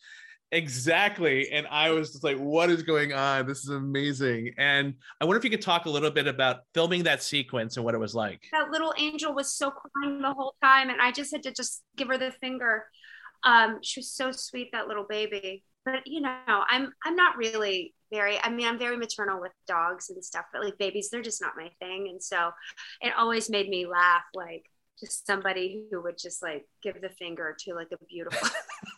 Exactly. 0.51 1.51
And 1.51 1.67
I 1.67 1.91
was 1.91 2.13
just 2.13 2.25
like, 2.25 2.39
what 2.39 2.71
is 2.71 2.83
going 2.83 3.13
on? 3.13 3.47
This 3.47 3.59
is 3.59 3.69
amazing. 3.69 4.55
And 4.57 4.95
I 5.21 5.27
wonder 5.27 5.39
if 5.39 5.45
you 5.45 5.51
could 5.51 5.61
talk 5.61 5.85
a 5.85 5.91
little 5.91 6.11
bit 6.11 6.27
about 6.27 6.61
filming 6.73 7.03
that 7.03 7.23
sequence 7.23 7.77
and 7.77 7.85
what 7.85 7.95
it 7.95 7.99
was 7.99 8.15
like. 8.15 8.43
That 8.53 8.71
little 8.71 8.95
angel 8.99 9.35
was 9.35 9.53
so 9.53 9.71
crying 9.71 10.23
the 10.23 10.33
whole 10.33 10.55
time. 10.63 10.89
And 10.89 11.03
I 11.03 11.13
just 11.13 11.33
had 11.33 11.43
to 11.43 11.53
just 11.53 11.83
give 11.97 12.09
her 12.09 12.17
the 12.17 12.33
finger. 12.41 12.87
Um, 13.45 13.81
she 13.83 14.01
was 14.01 14.11
so 14.11 14.33
sweet, 14.33 14.71
that 14.73 14.89
little 14.89 15.07
baby. 15.07 15.65
But 15.85 16.07
you 16.07 16.21
know, 16.21 16.39
I'm 16.47 16.93
I'm 17.05 17.17
not 17.17 17.37
really 17.37 17.95
very 18.13 18.39
I 18.43 18.51
mean, 18.51 18.67
I'm 18.67 18.79
very 18.79 18.97
maternal 18.97 19.41
with 19.41 19.53
dogs 19.67 20.11
and 20.11 20.23
stuff, 20.25 20.47
but 20.53 20.63
like 20.63 20.79
babies, 20.79 21.09
they're 21.11 21.23
just 21.23 21.41
not 21.41 21.53
my 21.57 21.71
thing. 21.79 22.09
And 22.11 22.23
so 22.23 22.51
it 23.01 23.13
always 23.17 23.49
made 23.49 23.69
me 23.69 23.87
laugh, 23.87 24.25
like 24.35 24.65
just 25.01 25.27
somebody 25.27 25.85
who 25.91 26.03
would 26.03 26.19
just 26.19 26.43
like 26.43 26.67
give 26.83 27.01
the 27.01 27.09
finger 27.11 27.57
to 27.61 27.75
like 27.75 27.89
a 27.93 28.05
beautiful 28.07 28.49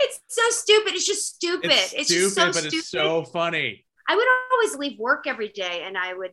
it's 0.00 0.20
so 0.28 0.42
stupid. 0.50 0.94
It's 0.94 1.06
just 1.06 1.34
stupid. 1.34 1.70
It's, 1.70 1.92
it's 1.92 2.08
stupid, 2.08 2.32
so 2.32 2.46
but 2.46 2.54
stupid. 2.56 2.74
it's 2.74 2.88
so 2.88 3.24
funny. 3.24 3.84
I 4.08 4.16
would 4.16 4.26
always 4.52 4.76
leave 4.76 4.98
work 4.98 5.26
every 5.26 5.48
day 5.48 5.82
and 5.84 5.96
I 5.96 6.14
would, 6.14 6.32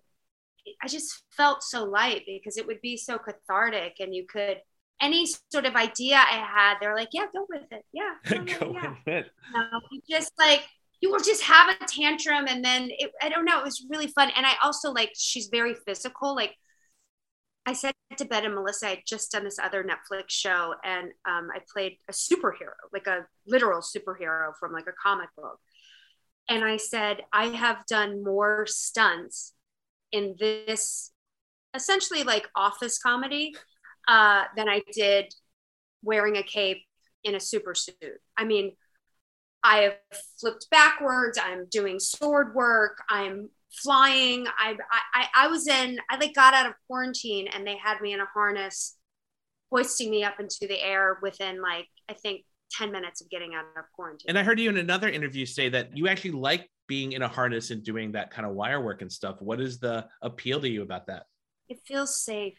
I 0.81 0.87
just 0.87 1.23
felt 1.31 1.63
so 1.63 1.85
light 1.85 2.23
because 2.25 2.57
it 2.57 2.67
would 2.67 2.81
be 2.81 2.97
so 2.97 3.17
cathartic 3.17 3.95
and 3.99 4.13
you 4.13 4.25
could, 4.27 4.57
any 5.01 5.25
sort 5.51 5.65
of 5.65 5.75
idea 5.75 6.17
I 6.17 6.45
had, 6.45 6.75
they're 6.81 6.95
like, 6.95 7.09
yeah, 7.13 7.25
go 7.33 7.45
with 7.49 7.63
it. 7.71 7.85
Yeah. 7.93 8.15
go 8.59 8.73
yeah. 8.73 8.89
with 8.89 9.07
it. 9.07 9.31
No, 9.53 9.79
you 9.91 10.01
just 10.09 10.33
like, 10.37 10.67
you 11.01 11.09
will 11.09 11.19
just 11.19 11.43
have 11.43 11.69
a 11.69 11.85
tantrum 11.85 12.47
and 12.47 12.63
then 12.63 12.89
it, 12.91 13.11
I 13.21 13.29
don't 13.29 13.45
know, 13.45 13.59
it 13.59 13.63
was 13.63 13.85
really 13.89 14.07
fun. 14.07 14.29
And 14.35 14.45
I 14.45 14.53
also 14.61 14.91
like, 14.91 15.11
she's 15.15 15.47
very 15.47 15.75
physical. 15.85 16.35
Like 16.35 16.55
I 17.69 17.73
said 17.73 17.93
to 18.17 18.25
Ben 18.25 18.45
and 18.45 18.55
Melissa, 18.55 18.87
I 18.87 18.89
had 18.89 19.03
just 19.05 19.31
done 19.31 19.43
this 19.43 19.59
other 19.59 19.83
Netflix 19.83 20.29
show 20.29 20.73
and 20.83 21.11
um, 21.27 21.49
I 21.53 21.59
played 21.71 21.97
a 22.09 22.11
superhero, 22.11 22.73
like 22.91 23.05
a 23.05 23.27
literal 23.45 23.81
superhero 23.81 24.53
from 24.59 24.71
like 24.73 24.87
a 24.87 24.91
comic 24.99 25.29
book. 25.37 25.59
And 26.49 26.65
I 26.65 26.77
said, 26.77 27.21
I 27.31 27.49
have 27.49 27.85
done 27.85 28.23
more 28.23 28.65
stunts 28.65 29.53
in 30.11 30.35
this 30.39 31.11
essentially 31.75 32.23
like 32.23 32.49
office 32.55 32.97
comedy 32.97 33.53
uh, 34.07 34.45
than 34.57 34.67
I 34.67 34.81
did 34.91 35.31
wearing 36.01 36.37
a 36.37 36.43
cape 36.43 36.81
in 37.23 37.35
a 37.35 37.39
super 37.39 37.75
suit. 37.75 38.19
I 38.35 38.45
mean, 38.45 38.71
I 39.63 39.81
have 39.81 39.97
flipped 40.39 40.71
backwards. 40.71 41.37
I'm 41.39 41.67
doing 41.69 41.99
sword 41.99 42.55
work. 42.55 43.03
I'm 43.11 43.51
flying. 43.71 44.47
I, 44.57 44.75
I 45.13 45.25
I 45.35 45.47
was 45.47 45.67
in. 45.67 45.99
I 46.09 46.17
like 46.17 46.33
got 46.33 46.53
out 46.53 46.65
of 46.65 46.73
quarantine 46.87 47.47
and 47.47 47.65
they 47.65 47.77
had 47.77 48.01
me 48.01 48.13
in 48.13 48.19
a 48.19 48.25
harness, 48.25 48.97
hoisting 49.71 50.09
me 50.09 50.23
up 50.23 50.39
into 50.39 50.67
the 50.67 50.81
air 50.81 51.17
within 51.21 51.61
like 51.61 51.87
I 52.09 52.13
think 52.13 52.45
ten 52.71 52.91
minutes 52.91 53.21
of 53.21 53.29
getting 53.29 53.53
out 53.55 53.65
of 53.77 53.85
quarantine. 53.93 54.25
And 54.29 54.37
I 54.37 54.43
heard 54.43 54.59
you 54.59 54.69
in 54.69 54.77
another 54.77 55.09
interview 55.09 55.45
say 55.45 55.69
that 55.69 55.95
you 55.95 56.07
actually 56.07 56.31
like 56.31 56.69
being 56.87 57.11
in 57.11 57.21
a 57.21 57.27
harness 57.27 57.71
and 57.71 57.83
doing 57.83 58.11
that 58.13 58.31
kind 58.31 58.47
of 58.47 58.53
wire 58.53 58.81
work 58.81 59.01
and 59.01 59.11
stuff. 59.11 59.41
What 59.41 59.61
is 59.61 59.79
the 59.79 60.07
appeal 60.21 60.59
to 60.61 60.69
you 60.69 60.81
about 60.81 61.07
that? 61.07 61.23
It 61.67 61.79
feels 61.85 62.19
safe, 62.19 62.57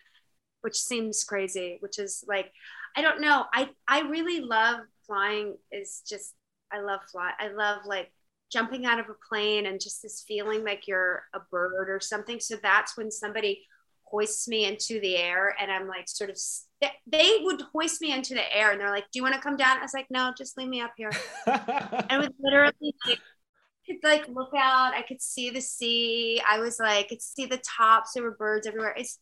which 0.60 0.76
seems 0.76 1.24
crazy. 1.24 1.78
Which 1.80 1.98
is 1.98 2.24
like, 2.28 2.52
I 2.96 3.02
don't 3.02 3.20
know. 3.20 3.44
I 3.52 3.70
I 3.88 4.02
really 4.02 4.40
love 4.40 4.80
flying. 5.06 5.56
Is 5.72 6.02
just 6.08 6.34
I 6.72 6.80
love 6.80 7.00
fly. 7.10 7.32
I 7.38 7.48
love 7.48 7.80
like 7.84 8.12
jumping 8.50 8.86
out 8.86 8.98
of 8.98 9.06
a 9.08 9.14
plane 9.28 9.66
and 9.66 9.80
just 9.80 10.02
this 10.02 10.24
feeling 10.26 10.64
like 10.64 10.86
you're 10.86 11.24
a 11.34 11.40
bird 11.50 11.88
or 11.88 12.00
something. 12.00 12.40
So 12.40 12.56
that's 12.62 12.96
when 12.96 13.10
somebody 13.10 13.66
hoists 14.02 14.48
me 14.48 14.64
into 14.64 15.00
the 15.00 15.16
air 15.16 15.54
and 15.60 15.70
I'm 15.70 15.86
like 15.86 16.08
sort 16.08 16.30
of 16.30 16.38
they 17.06 17.38
would 17.42 17.62
hoist 17.72 18.00
me 18.00 18.12
into 18.12 18.34
the 18.34 18.56
air 18.56 18.72
and 18.72 18.80
they're 18.80 18.90
like, 18.90 19.04
"Do 19.12 19.18
you 19.18 19.22
want 19.22 19.34
to 19.34 19.40
come 19.40 19.56
down?" 19.56 19.78
I 19.78 19.82
was 19.82 19.94
like, 19.94 20.06
"No, 20.10 20.32
just 20.36 20.56
leave 20.58 20.68
me 20.68 20.80
up 20.80 20.92
here." 20.96 21.10
I 21.46 22.18
would 22.18 22.34
literally 22.40 22.94
like, 23.06 23.18
could 23.86 23.96
like 24.02 24.26
look 24.28 24.52
out. 24.56 24.94
I 24.94 25.02
could 25.02 25.20
see 25.20 25.50
the 25.50 25.60
sea. 25.60 26.40
I 26.48 26.58
was 26.58 26.78
like, 26.78 27.08
could 27.08 27.22
see 27.22 27.46
the 27.46 27.62
tops. 27.78 28.12
There 28.14 28.22
were 28.22 28.32
birds 28.32 28.66
everywhere. 28.66 28.94
It's 28.96 29.18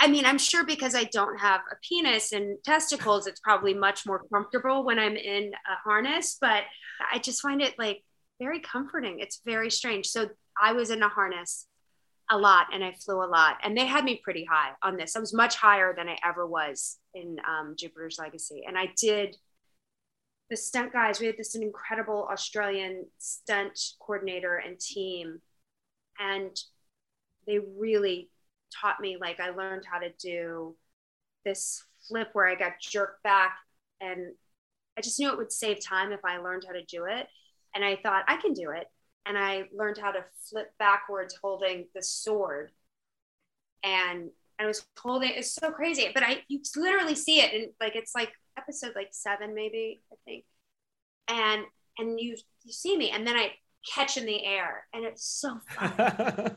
I 0.00 0.08
mean, 0.08 0.24
I'm 0.24 0.38
sure 0.38 0.64
because 0.64 0.94
I 0.94 1.04
don't 1.04 1.38
have 1.38 1.60
a 1.70 1.76
penis 1.88 2.32
and 2.32 2.58
testicles, 2.64 3.26
it's 3.26 3.40
probably 3.40 3.74
much 3.74 4.06
more 4.06 4.24
comfortable 4.32 4.84
when 4.84 4.98
I'm 4.98 5.16
in 5.16 5.52
a 5.52 5.76
harness. 5.84 6.36
But 6.40 6.64
I 7.12 7.18
just 7.18 7.40
find 7.40 7.62
it 7.62 7.78
like 7.78 8.02
very 8.38 8.60
comforting. 8.60 9.20
It's 9.20 9.40
very 9.44 9.70
strange. 9.70 10.06
So 10.06 10.28
I 10.60 10.72
was 10.72 10.90
in 10.90 11.02
a 11.02 11.08
harness 11.08 11.66
a 12.30 12.38
lot 12.38 12.66
and 12.72 12.84
I 12.84 12.92
flew 12.92 13.22
a 13.22 13.26
lot. 13.26 13.56
And 13.62 13.76
they 13.76 13.86
had 13.86 14.04
me 14.04 14.20
pretty 14.22 14.44
high 14.44 14.72
on 14.82 14.96
this. 14.96 15.16
I 15.16 15.20
was 15.20 15.32
much 15.32 15.56
higher 15.56 15.94
than 15.96 16.08
I 16.08 16.18
ever 16.24 16.46
was 16.46 16.98
in 17.14 17.36
um, 17.48 17.74
Jupiter's 17.76 18.18
Legacy. 18.18 18.64
And 18.66 18.76
I 18.78 18.92
did 19.00 19.36
the 20.50 20.56
stunt 20.56 20.92
guys, 20.92 21.20
we 21.20 21.26
had 21.26 21.36
this 21.36 21.54
incredible 21.54 22.26
Australian 22.30 23.04
stunt 23.18 23.78
coordinator 24.00 24.56
and 24.56 24.78
team. 24.80 25.40
And 26.18 26.56
they 27.46 27.58
really 27.78 28.30
taught 28.80 29.00
me, 29.00 29.18
like, 29.20 29.40
I 29.40 29.50
learned 29.50 29.84
how 29.90 29.98
to 29.98 30.10
do 30.20 30.74
this 31.44 31.84
flip 32.08 32.28
where 32.32 32.48
I 32.48 32.54
got 32.54 32.80
jerked 32.80 33.22
back. 33.22 33.56
And 34.00 34.34
I 34.96 35.00
just 35.00 35.20
knew 35.20 35.30
it 35.30 35.38
would 35.38 35.52
save 35.52 35.84
time 35.84 36.12
if 36.12 36.24
I 36.24 36.38
learned 36.38 36.64
how 36.66 36.72
to 36.72 36.84
do 36.84 37.04
it. 37.04 37.26
And 37.78 37.84
I 37.84 37.94
thought, 37.94 38.24
I 38.26 38.38
can 38.38 38.54
do 38.54 38.70
it. 38.70 38.88
And 39.24 39.38
I 39.38 39.68
learned 39.72 39.98
how 39.98 40.10
to 40.10 40.24
flip 40.50 40.72
backwards 40.80 41.38
holding 41.40 41.86
the 41.94 42.02
sword. 42.02 42.72
And 43.84 44.30
I 44.58 44.66
was 44.66 44.84
holding 44.98 45.30
it's 45.30 45.52
so 45.52 45.70
crazy. 45.70 46.10
But 46.12 46.24
I 46.24 46.42
you 46.48 46.60
literally 46.74 47.14
see 47.14 47.40
it 47.40 47.54
and 47.54 47.72
like 47.80 47.94
it's 47.94 48.16
like 48.16 48.32
episode 48.56 48.94
like 48.96 49.10
seven, 49.12 49.54
maybe, 49.54 50.00
I 50.12 50.16
think. 50.24 50.44
And 51.28 51.62
and 51.98 52.20
you 52.20 52.36
you 52.64 52.72
see 52.72 52.96
me 52.96 53.10
and 53.10 53.24
then 53.24 53.36
I 53.36 53.52
catch 53.94 54.16
in 54.16 54.26
the 54.26 54.44
air 54.44 54.86
and 54.92 55.04
it's 55.04 55.24
so 55.24 55.60
fun. 55.68 56.56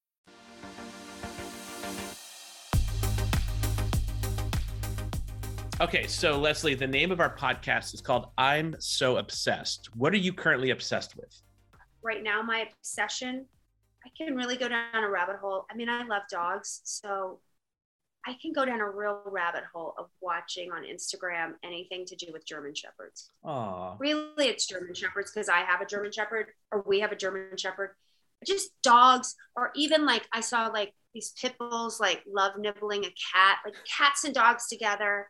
Okay, 5.81 6.05
so 6.05 6.37
Leslie, 6.37 6.75
the 6.75 6.85
name 6.85 7.11
of 7.11 7.19
our 7.19 7.35
podcast 7.35 7.95
is 7.95 8.01
called 8.01 8.27
I'm 8.37 8.75
So 8.77 9.17
Obsessed. 9.17 9.89
What 9.95 10.13
are 10.13 10.17
you 10.17 10.31
currently 10.31 10.69
obsessed 10.69 11.17
with? 11.17 11.35
Right 12.03 12.21
now, 12.21 12.43
my 12.43 12.67
obsession, 12.69 13.47
I 14.05 14.09
can 14.15 14.35
really 14.35 14.57
go 14.57 14.69
down 14.69 15.03
a 15.03 15.09
rabbit 15.09 15.37
hole. 15.37 15.65
I 15.71 15.75
mean, 15.75 15.89
I 15.89 16.05
love 16.05 16.21
dogs. 16.29 16.81
So 16.83 17.39
I 18.27 18.37
can 18.39 18.53
go 18.53 18.63
down 18.63 18.79
a 18.79 18.87
real 18.87 19.23
rabbit 19.25 19.63
hole 19.73 19.95
of 19.97 20.05
watching 20.21 20.71
on 20.71 20.83
Instagram 20.83 21.53
anything 21.63 22.05
to 22.05 22.15
do 22.15 22.27
with 22.31 22.45
German 22.45 22.75
Shepherds. 22.75 23.31
Aw. 23.43 23.95
Really, 23.97 24.49
it's 24.49 24.67
German 24.67 24.93
Shepherds 24.93 25.31
because 25.31 25.49
I 25.49 25.61
have 25.61 25.81
a 25.81 25.87
German 25.87 26.11
Shepherd 26.11 26.49
or 26.71 26.83
we 26.85 26.99
have 26.99 27.11
a 27.11 27.15
German 27.15 27.57
Shepherd. 27.57 27.95
Just 28.45 28.69
dogs, 28.83 29.35
or 29.55 29.71
even 29.75 30.05
like 30.05 30.27
I 30.31 30.41
saw 30.41 30.67
like 30.67 30.93
these 31.15 31.33
pit 31.41 31.55
bulls 31.57 31.99
like 31.99 32.21
love 32.31 32.51
nibbling 32.59 33.03
a 33.05 33.13
cat, 33.33 33.57
like 33.65 33.73
cats 33.83 34.25
and 34.25 34.35
dogs 34.35 34.67
together. 34.67 35.27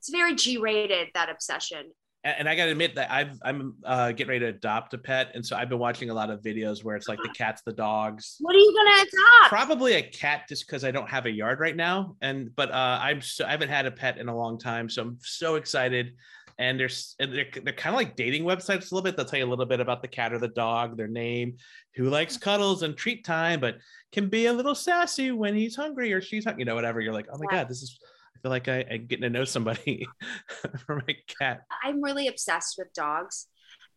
It's 0.00 0.08
very 0.10 0.34
G 0.34 0.56
rated, 0.56 1.08
that 1.12 1.28
obsession. 1.28 1.92
And, 2.24 2.36
and 2.40 2.48
I 2.48 2.56
got 2.56 2.64
to 2.66 2.72
admit 2.72 2.94
that 2.94 3.10
I've, 3.10 3.38
I'm 3.42 3.74
uh, 3.84 4.12
getting 4.12 4.28
ready 4.28 4.40
to 4.40 4.46
adopt 4.46 4.94
a 4.94 4.98
pet. 4.98 5.32
And 5.34 5.44
so 5.44 5.56
I've 5.56 5.68
been 5.68 5.78
watching 5.78 6.08
a 6.08 6.14
lot 6.14 6.30
of 6.30 6.40
videos 6.40 6.82
where 6.82 6.96
it's 6.96 7.06
like 7.08 7.18
the 7.22 7.28
cats, 7.30 7.60
the 7.66 7.72
dogs, 7.72 8.36
What 8.40 8.54
are 8.54 8.58
you 8.58 8.72
going 8.74 8.96
to 8.96 9.02
adopt? 9.02 9.48
probably 9.50 9.94
a 9.94 10.02
cat 10.02 10.44
just 10.48 10.66
because 10.66 10.84
I 10.84 10.90
don't 10.90 11.08
have 11.08 11.26
a 11.26 11.30
yard 11.30 11.60
right 11.60 11.76
now. 11.76 12.16
And, 12.22 12.54
but 12.56 12.70
uh, 12.70 12.98
I'm 13.02 13.20
so, 13.20 13.44
I 13.44 13.50
haven't 13.50 13.68
had 13.68 13.84
a 13.84 13.90
pet 13.90 14.16
in 14.16 14.28
a 14.28 14.36
long 14.36 14.58
time. 14.58 14.88
So 14.88 15.02
I'm 15.02 15.18
so 15.20 15.56
excited. 15.56 16.14
And 16.58 16.78
there's, 16.80 17.14
and 17.20 17.32
they're, 17.32 17.46
they're 17.62 17.72
kind 17.74 17.94
of 17.94 17.98
like 17.98 18.16
dating 18.16 18.44
websites 18.44 18.90
a 18.90 18.94
little 18.94 19.02
bit. 19.02 19.16
They'll 19.16 19.24
tell 19.26 19.38
you 19.38 19.46
a 19.46 19.48
little 19.48 19.64
bit 19.66 19.80
about 19.80 20.02
the 20.02 20.08
cat 20.08 20.32
or 20.32 20.38
the 20.38 20.48
dog, 20.48 20.96
their 20.96 21.08
name, 21.08 21.56
who 21.94 22.10
likes 22.10 22.36
cuddles 22.36 22.82
and 22.82 22.96
treat 22.96 23.24
time, 23.24 23.60
but 23.60 23.76
can 24.12 24.28
be 24.28 24.46
a 24.46 24.52
little 24.52 24.74
sassy 24.74 25.30
when 25.30 25.54
he's 25.54 25.74
hungry 25.76 26.12
or 26.12 26.20
she's 26.20 26.44
hungry, 26.44 26.62
you 26.62 26.64
know, 26.66 26.74
whatever. 26.74 27.00
You're 27.00 27.14
like, 27.14 27.28
oh 27.32 27.38
my 27.38 27.46
Yeah. 27.50 27.58
God, 27.62 27.68
this 27.70 27.82
is, 27.82 27.98
feel 28.42 28.50
like 28.50 28.68
I, 28.68 28.84
I'm 28.90 29.06
getting 29.06 29.22
to 29.22 29.30
know 29.30 29.44
somebody 29.44 30.06
for 30.86 30.96
my 30.96 31.16
cat. 31.38 31.62
I'm 31.82 32.02
really 32.02 32.28
obsessed 32.28 32.76
with 32.78 32.92
dogs. 32.92 33.46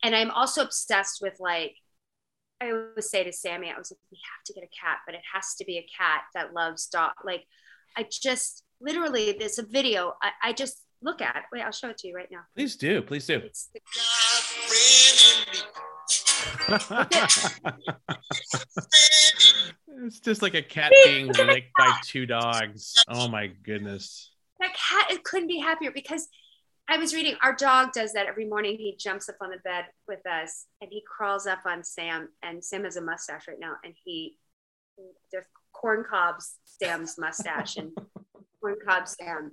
And 0.04 0.16
I'm 0.16 0.32
also 0.32 0.62
obsessed 0.62 1.20
with 1.22 1.36
like, 1.40 1.76
I 2.62 2.72
always 2.72 3.10
say 3.10 3.24
to 3.24 3.34
Sammy, 3.34 3.70
I 3.70 3.78
was 3.78 3.92
like, 3.92 4.00
we 4.12 4.20
have 4.32 4.44
to 4.46 4.54
get 4.54 4.64
a 4.64 4.68
cat, 4.68 5.00
but 5.06 5.16
it 5.16 5.22
has 5.34 5.56
to 5.56 5.66
be 5.66 5.78
a 5.78 5.88
cat 5.98 6.22
that 6.34 6.54
loves 6.54 6.88
dog. 6.88 7.12
Like, 7.24 7.46
I 7.98 8.08
just 8.10 8.64
literally, 8.80 9.36
there's 9.38 9.60
a 9.60 9.66
video 9.66 10.14
I, 10.22 10.32
I 10.44 10.54
just 10.54 10.82
look 11.02 11.22
at. 11.22 11.44
Wait, 11.52 11.62
I'll 11.62 11.72
show 11.72 11.90
it 11.90 11.98
to 12.00 12.08
you 12.08 12.16
right 12.16 12.30
now. 12.32 12.42
Please 12.56 12.76
do. 12.76 13.02
Please 13.02 13.26
do. 13.26 13.38
It's 13.38 13.70
the, 13.74 13.80
it's 20.06 20.20
just 20.20 20.42
like 20.42 20.54
a 20.54 20.62
cat 20.62 20.92
being 21.06 21.28
licked 21.28 21.72
by 21.78 21.98
two 22.06 22.26
dogs. 22.26 23.04
Oh 23.08 23.28
my 23.28 23.48
goodness. 23.48 24.32
That 24.64 24.76
cat 24.76 25.12
it 25.12 25.24
couldn't 25.24 25.48
be 25.48 25.60
happier 25.60 25.92
because 25.92 26.28
I 26.88 26.98
was 26.98 27.14
reading 27.14 27.36
our 27.42 27.56
dog 27.56 27.94
does 27.94 28.14
that 28.14 28.28
every 28.28 28.46
morning. 28.46 28.78
He 28.78 28.96
jumps 28.98 29.30
up 29.30 29.38
on 29.42 29.52
the 29.52 29.58
bed 29.58 29.86
with 30.08 30.26
us 30.28 30.66
and 30.82 30.92
he 30.92 31.02
crawls 31.08 31.48
up 31.48 31.60
on 31.66 31.84
Sam. 31.84 32.30
And 32.42 32.64
Sam 32.64 32.84
has 32.84 32.98
a 32.98 33.02
mustache 33.02 33.48
right 33.48 33.60
now, 33.60 33.76
and 33.84 33.94
he 34.04 34.38
there's 35.32 35.46
corn 35.72 36.04
cobs 36.08 36.58
Sam's 36.66 37.18
mustache 37.18 37.78
and 37.78 37.92
corn 38.62 38.76
cob 38.86 39.08
Sam. 39.08 39.52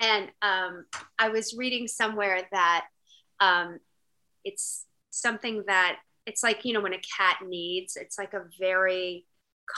And 0.00 0.30
um, 0.42 0.86
I 1.18 1.28
was 1.28 1.54
reading 1.54 1.86
somewhere 1.86 2.42
that 2.50 2.86
um, 3.40 3.78
it's 4.44 4.86
something 5.10 5.64
that 5.66 5.98
it's 6.24 6.42
like 6.42 6.64
you 6.64 6.72
know 6.72 6.80
when 6.80 6.94
a 6.94 7.00
cat 7.16 7.40
needs. 7.46 7.96
It's 7.96 8.18
like 8.18 8.32
a 8.32 8.44
very 8.58 9.26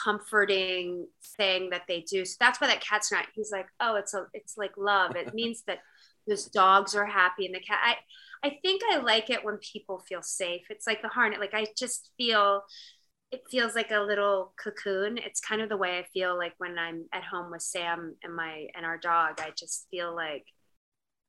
comforting 0.04 1.06
thing 1.37 1.70
that 1.70 1.82
they 1.88 2.00
do. 2.00 2.25
So 2.25 2.37
that's 2.40 2.61
why 2.61 2.68
that 2.68 2.80
cat's 2.80 3.12
not. 3.12 3.26
He's 3.35 3.50
like, 3.52 3.66
oh, 3.80 3.97
it's 3.97 4.14
a, 4.14 4.26
it's 4.35 4.56
like 4.56 4.73
love. 4.76 5.16
It 5.16 5.35
means 5.35 5.62
that 5.66 5.78
those 6.28 6.47
dogs 6.47 6.94
are 6.94 7.06
happy 7.06 7.47
and 7.47 7.54
the 7.54 7.61
cat. 7.61 7.80
I, 7.82 7.97
I 8.47 8.59
think 8.62 8.82
I 8.90 8.99
like 8.99 9.30
it 9.30 9.44
when 9.44 9.59
people 9.59 10.04
feel 10.09 10.23
safe. 10.23 10.62
It's 10.70 10.87
like 10.87 11.02
the 11.02 11.09
harness. 11.09 11.40
Like 11.40 11.54
I 11.54 11.66
just 11.76 12.11
feel, 12.16 12.62
it 13.30 13.42
feels 13.50 13.75
like 13.75 13.90
a 13.90 14.00
little 14.00 14.54
cocoon. 14.62 15.18
It's 15.18 15.40
kind 15.40 15.61
of 15.61 15.68
the 15.68 15.76
way 15.76 15.99
I 15.99 16.06
feel 16.12 16.37
like 16.37 16.54
when 16.59 16.78
I'm 16.78 17.06
at 17.12 17.23
home 17.23 17.50
with 17.50 17.62
Sam 17.62 18.16
and 18.23 18.35
my 18.35 18.66
and 18.75 18.85
our 18.85 18.99
dog. 18.99 19.40
I 19.40 19.50
just 19.56 19.87
feel 19.90 20.14
like 20.14 20.44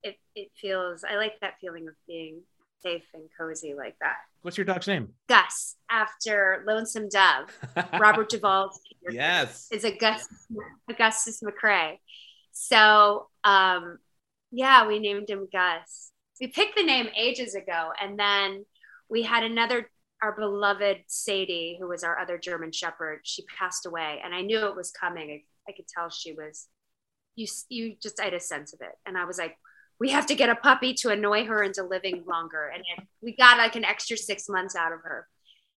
it. 0.02 0.16
It 0.36 0.50
feels. 0.60 1.04
I 1.08 1.18
like 1.18 1.34
that 1.42 1.60
feeling 1.62 1.88
of 1.88 1.94
being 2.08 2.42
safe 2.82 3.04
and 3.14 3.24
cozy 3.38 3.74
like 3.74 3.96
that. 4.02 4.18
What's 4.42 4.58
your 4.58 4.66
dog's 4.66 4.88
name? 4.88 5.10
Gus, 5.30 5.76
after 5.90 6.64
Lonesome 6.68 7.10
Dove, 7.10 7.50
Robert 8.00 8.30
Duvall's 8.32 8.80
yes. 9.10 9.68
is 9.72 9.84
Augustus, 9.84 10.48
Augustus 10.90 11.42
McCrae. 11.42 11.98
So, 12.52 13.28
um, 13.44 14.00
yeah, 14.52 14.88
we 14.88 15.00
named 15.00 15.30
him 15.30 15.48
Gus. 15.52 16.12
We 16.40 16.48
picked 16.48 16.76
the 16.76 16.84
name 16.84 17.08
ages 17.16 17.56
ago, 17.56 17.92
and 18.02 18.18
then 18.18 18.66
we 19.10 19.22
had 19.22 19.44
another, 19.44 19.90
our 20.24 20.36
beloved 20.36 21.04
Sadie, 21.08 21.78
who 21.80 21.88
was 21.88 22.04
our 22.04 22.18
other 22.18 22.38
German 22.38 22.72
Shepherd. 22.72 23.20
She 23.24 23.46
passed 23.46 23.86
away, 23.86 24.20
and 24.24 24.34
I 24.34 24.42
knew 24.42 24.66
it 24.66 24.76
was 24.76 24.92
coming. 24.92 25.30
I, 25.30 25.72
I 25.72 25.76
could 25.76 25.88
tell 25.88 26.10
she 26.10 26.34
was. 26.34 26.68
You, 27.36 27.48
you 27.70 27.96
just 28.02 28.20
I 28.20 28.26
had 28.26 28.34
a 28.34 28.40
sense 28.40 28.74
of 28.74 28.82
it, 28.82 28.94
and 29.06 29.18
I 29.18 29.26
was 29.26 29.38
like, 29.38 29.56
we 30.02 30.10
have 30.10 30.26
to 30.26 30.36
get 30.36 30.50
a 30.50 30.56
puppy 30.56 30.96
to 30.96 31.10
annoy 31.10 31.46
her 31.46 31.62
into 31.62 31.84
living 31.84 32.24
longer, 32.28 32.72
and 32.74 32.84
we 33.22 33.36
got 33.36 33.60
like 33.60 33.76
an 33.76 33.86
extra 33.86 34.18
six 34.18 34.50
months 34.50 34.76
out 34.76 34.92
of 34.92 35.02
her. 35.04 35.28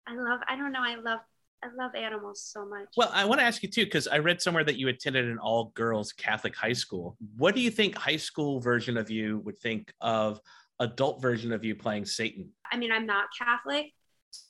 I 0.06 0.14
love. 0.14 0.38
I 0.48 0.54
don't 0.54 0.70
know. 0.70 0.80
I 0.80 0.94
love. 0.94 1.18
I 1.64 1.68
love 1.76 1.94
animals 1.96 2.40
so 2.40 2.64
much. 2.64 2.88
Well, 2.96 3.10
I 3.12 3.24
want 3.24 3.40
to 3.40 3.44
ask 3.44 3.62
you 3.64 3.68
too, 3.68 3.84
because 3.84 4.06
I 4.06 4.18
read 4.18 4.40
somewhere 4.40 4.64
that 4.64 4.76
you 4.76 4.86
attended 4.88 5.24
an 5.28 5.38
all 5.38 5.72
girls 5.74 6.12
Catholic 6.12 6.54
high 6.54 6.72
school. 6.72 7.16
What 7.36 7.56
do 7.56 7.60
you 7.60 7.70
think 7.70 7.96
high 7.96 8.16
school 8.16 8.60
version 8.60 8.96
of 8.96 9.10
you 9.10 9.38
would 9.44 9.58
think 9.58 9.92
of 10.00 10.40
adult 10.78 11.20
version 11.20 11.52
of 11.52 11.64
you 11.64 11.74
playing 11.74 12.04
Satan? 12.04 12.50
I 12.70 12.76
mean, 12.76 12.92
I'm 12.92 13.06
not 13.06 13.26
Catholic. 13.36 13.92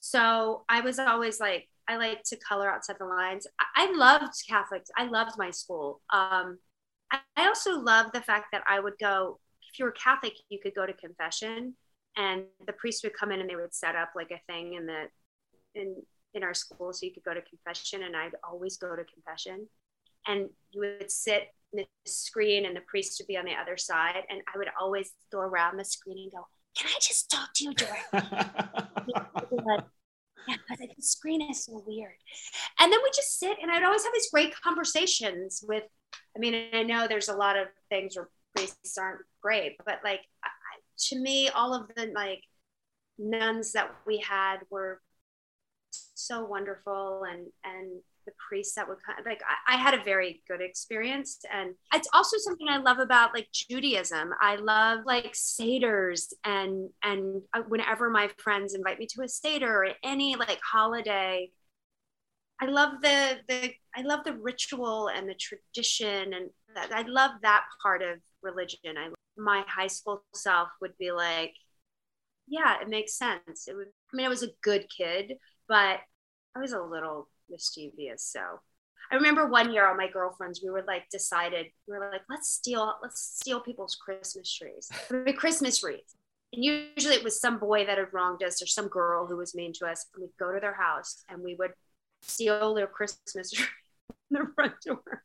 So 0.01 0.65
I 0.69 0.81
was 0.81 0.99
always 0.99 1.41
like, 1.41 1.69
I 1.89 1.97
like 1.97 2.23
to 2.25 2.37
color 2.37 2.71
outside 2.71 2.97
the 2.99 3.07
lines. 3.07 3.47
I, 3.77 3.93
loved 3.95 4.33
Catholics. 4.49 4.91
I 4.97 5.07
loved 5.07 5.33
my 5.37 5.51
school. 5.51 6.01
Um, 6.13 6.59
I, 7.11 7.19
I 7.37 7.47
also 7.47 7.79
love 7.79 8.13
the 8.13 8.23
fact 8.23 8.47
that 8.53 8.63
I 8.67 8.81
would 8.81 8.95
go, 8.99 9.39
if 9.73 9.79
you 9.79 9.85
were 9.85 9.93
Catholic, 9.93 10.35
you 10.49 10.59
could 10.61 10.75
go 10.75 10.87
to 10.87 10.93
confession 10.93 11.75
and 12.17 12.45
the 12.67 12.73
priest 12.75 13.03
would 13.05 13.15
come 13.15 13.33
in 13.33 13.41
and 13.41 13.49
they 13.49 13.57
would 13.57 13.75
set 13.75 13.97
up 13.97 14.11
like 14.15 14.31
a 14.31 14.53
thing 14.53 14.75
in 14.75 14.87
the, 14.87 15.05
in, 15.75 15.97
in 16.35 16.43
our 16.43 16.53
school. 16.53 16.93
So 16.93 17.07
you 17.07 17.13
could 17.13 17.25
go 17.25 17.33
to 17.33 17.41
confession 17.43 18.03
and 18.03 18.15
I'd 18.15 18.35
always 18.45 18.77
go 18.77 18.95
to 18.95 19.05
confession 19.05 19.67
and 20.27 20.51
you 20.71 20.81
would 20.81 21.11
sit 21.11 21.49
in 21.73 21.79
the 21.79 21.87
screen 22.05 22.67
and 22.67 22.77
the 22.77 22.83
priest 22.83 23.19
would 23.19 23.29
be 23.29 23.39
on 23.39 23.47
the 23.47 23.55
other 23.55 23.79
side. 23.79 24.25
And 24.29 24.43
I 24.55 24.59
would 24.59 24.69
always 24.79 25.13
go 25.31 25.41
around 25.41 25.79
the 25.79 25.85
screen 25.85 26.19
and 26.19 26.33
go, 26.33 26.47
can 26.77 26.91
I 26.95 26.99
just 27.01 27.31
talk 27.31 27.51
to 27.55 27.65
you 27.65 27.75
directly? 27.75 28.21
yeah, 29.09 29.25
but 29.35 29.87
like, 30.81 30.97
the 30.97 31.03
screen 31.03 31.43
is 31.51 31.65
so 31.65 31.83
weird. 31.87 32.13
And 32.79 32.93
then 32.93 32.99
we 33.03 33.11
just 33.15 33.39
sit 33.39 33.57
and 33.63 33.71
I'd 33.71 33.85
always 33.85 34.05
have 34.05 34.13
these 34.13 34.31
great 34.31 34.55
conversations 34.61 35.65
with, 35.67 35.85
I 36.37 36.41
mean, 36.41 36.69
I 36.75 36.83
know 36.83 37.07
there's 37.09 37.29
a 37.29 37.37
lot 37.37 37.57
of 37.57 37.69
things 37.89 38.17
where 38.17 38.29
priests 38.55 38.99
aren't 38.99 39.23
great, 39.43 39.77
but 39.85 40.01
like 40.05 40.21
I, 40.45 40.49
to 41.09 41.19
me, 41.19 41.49
all 41.49 41.75
of 41.75 41.88
the 41.95 42.12
like 42.15 42.43
nuns 43.19 43.73
that 43.73 43.95
we 44.07 44.19
had 44.19 44.59
were 44.71 45.01
so 46.15 46.45
wonderful 46.45 47.25
and, 47.31 47.47
and 47.65 48.01
the 48.25 48.33
priests 48.49 48.75
that 48.77 48.88
would 48.88 48.99
kind 49.05 49.19
like 49.27 49.43
I, 49.69 49.75
I 49.75 49.77
had 49.77 49.95
a 49.95 50.05
very 50.05 50.43
good 50.49 50.61
experience. 50.61 51.41
And 51.53 51.75
it's 51.93 52.09
also 52.12 52.37
something 52.38 52.69
i 52.69 52.79
love 52.79 52.99
about 52.99 53.35
like 53.35 53.49
judaism. 53.53 54.31
I 54.41 54.57
love 54.57 55.01
like 55.07 55.33
seders 55.33 56.33
and 56.45 56.91
and 57.03 57.43
uh, 57.53 57.62
whenever 57.69 58.11
my 58.11 58.31
friends 58.38 58.75
invite 58.75 58.99
me 58.99 59.07
to 59.11 59.23
a 59.23 59.29
seder 59.29 59.85
or 59.85 59.88
any 60.05 60.37
like 60.37 60.61
holiday 60.61 61.51
i 62.61 62.67
love 62.67 63.01
the 63.03 63.38
the 63.49 63.73
i 63.97 64.03
love 64.03 64.21
the 64.25 64.35
ritual 64.35 65.09
and 65.09 65.29
the 65.29 65.35
tradition 65.35 66.33
and 66.33 66.51
that, 66.75 66.93
i 66.93 67.03
love 67.03 67.33
that 67.43 67.65
part 67.83 68.03
of 68.03 68.19
religion 68.42 68.96
i 68.98 69.09
my 69.37 69.64
high 69.66 69.87
school 69.87 70.24
self 70.35 70.68
would 70.81 70.96
be 70.98 71.11
like 71.12 71.55
yeah 72.46 72.81
it 72.81 72.88
makes 72.88 73.16
sense 73.16 73.68
it 73.68 73.74
would 73.74 73.88
i 74.12 74.16
mean 74.16 74.26
i 74.26 74.28
was 74.28 74.42
a 74.42 74.50
good 74.62 74.87
kid 74.94 75.35
but 75.68 76.00
i 76.55 76.61
was 76.61 76.72
a 76.72 76.83
little 76.83 77.28
mischievous. 77.52 78.24
So 78.24 78.40
I 79.12 79.14
remember 79.14 79.46
one 79.46 79.72
year 79.72 79.87
all 79.87 79.94
my 79.94 80.09
girlfriends, 80.09 80.62
we 80.64 80.70
were 80.70 80.83
like 80.87 81.09
decided, 81.11 81.66
we 81.87 81.96
were 81.96 82.11
like, 82.11 82.22
let's 82.28 82.48
steal, 82.48 82.94
let's 83.02 83.20
steal 83.20 83.61
people's 83.61 83.94
Christmas 83.94 84.52
trees, 84.52 84.90
I 85.11 85.14
mean, 85.14 85.37
Christmas 85.37 85.85
wreaths. 85.85 86.16
And 86.52 86.64
usually 86.64 87.14
it 87.14 87.24
was 87.24 87.40
some 87.40 87.59
boy 87.59 87.87
that 87.87 87.98
had 87.98 88.12
wronged 88.12 88.42
us 88.42 88.61
or 88.61 88.66
some 88.66 88.88
girl 88.88 89.26
who 89.26 89.37
was 89.37 89.55
mean 89.55 89.72
to 89.74 89.87
us. 89.87 90.05
And 90.14 90.22
we'd 90.22 90.37
go 90.38 90.52
to 90.52 90.61
their 90.61 90.74
house 90.74 91.24
and 91.31 91.42
we 91.42 91.55
would 91.59 91.72
steal 92.22 92.74
their 92.74 92.87
Christmas 92.87 93.50
tree 93.52 93.66
in 94.31 94.38
the 94.38 94.46
front 94.55 94.74
door. 94.85 95.22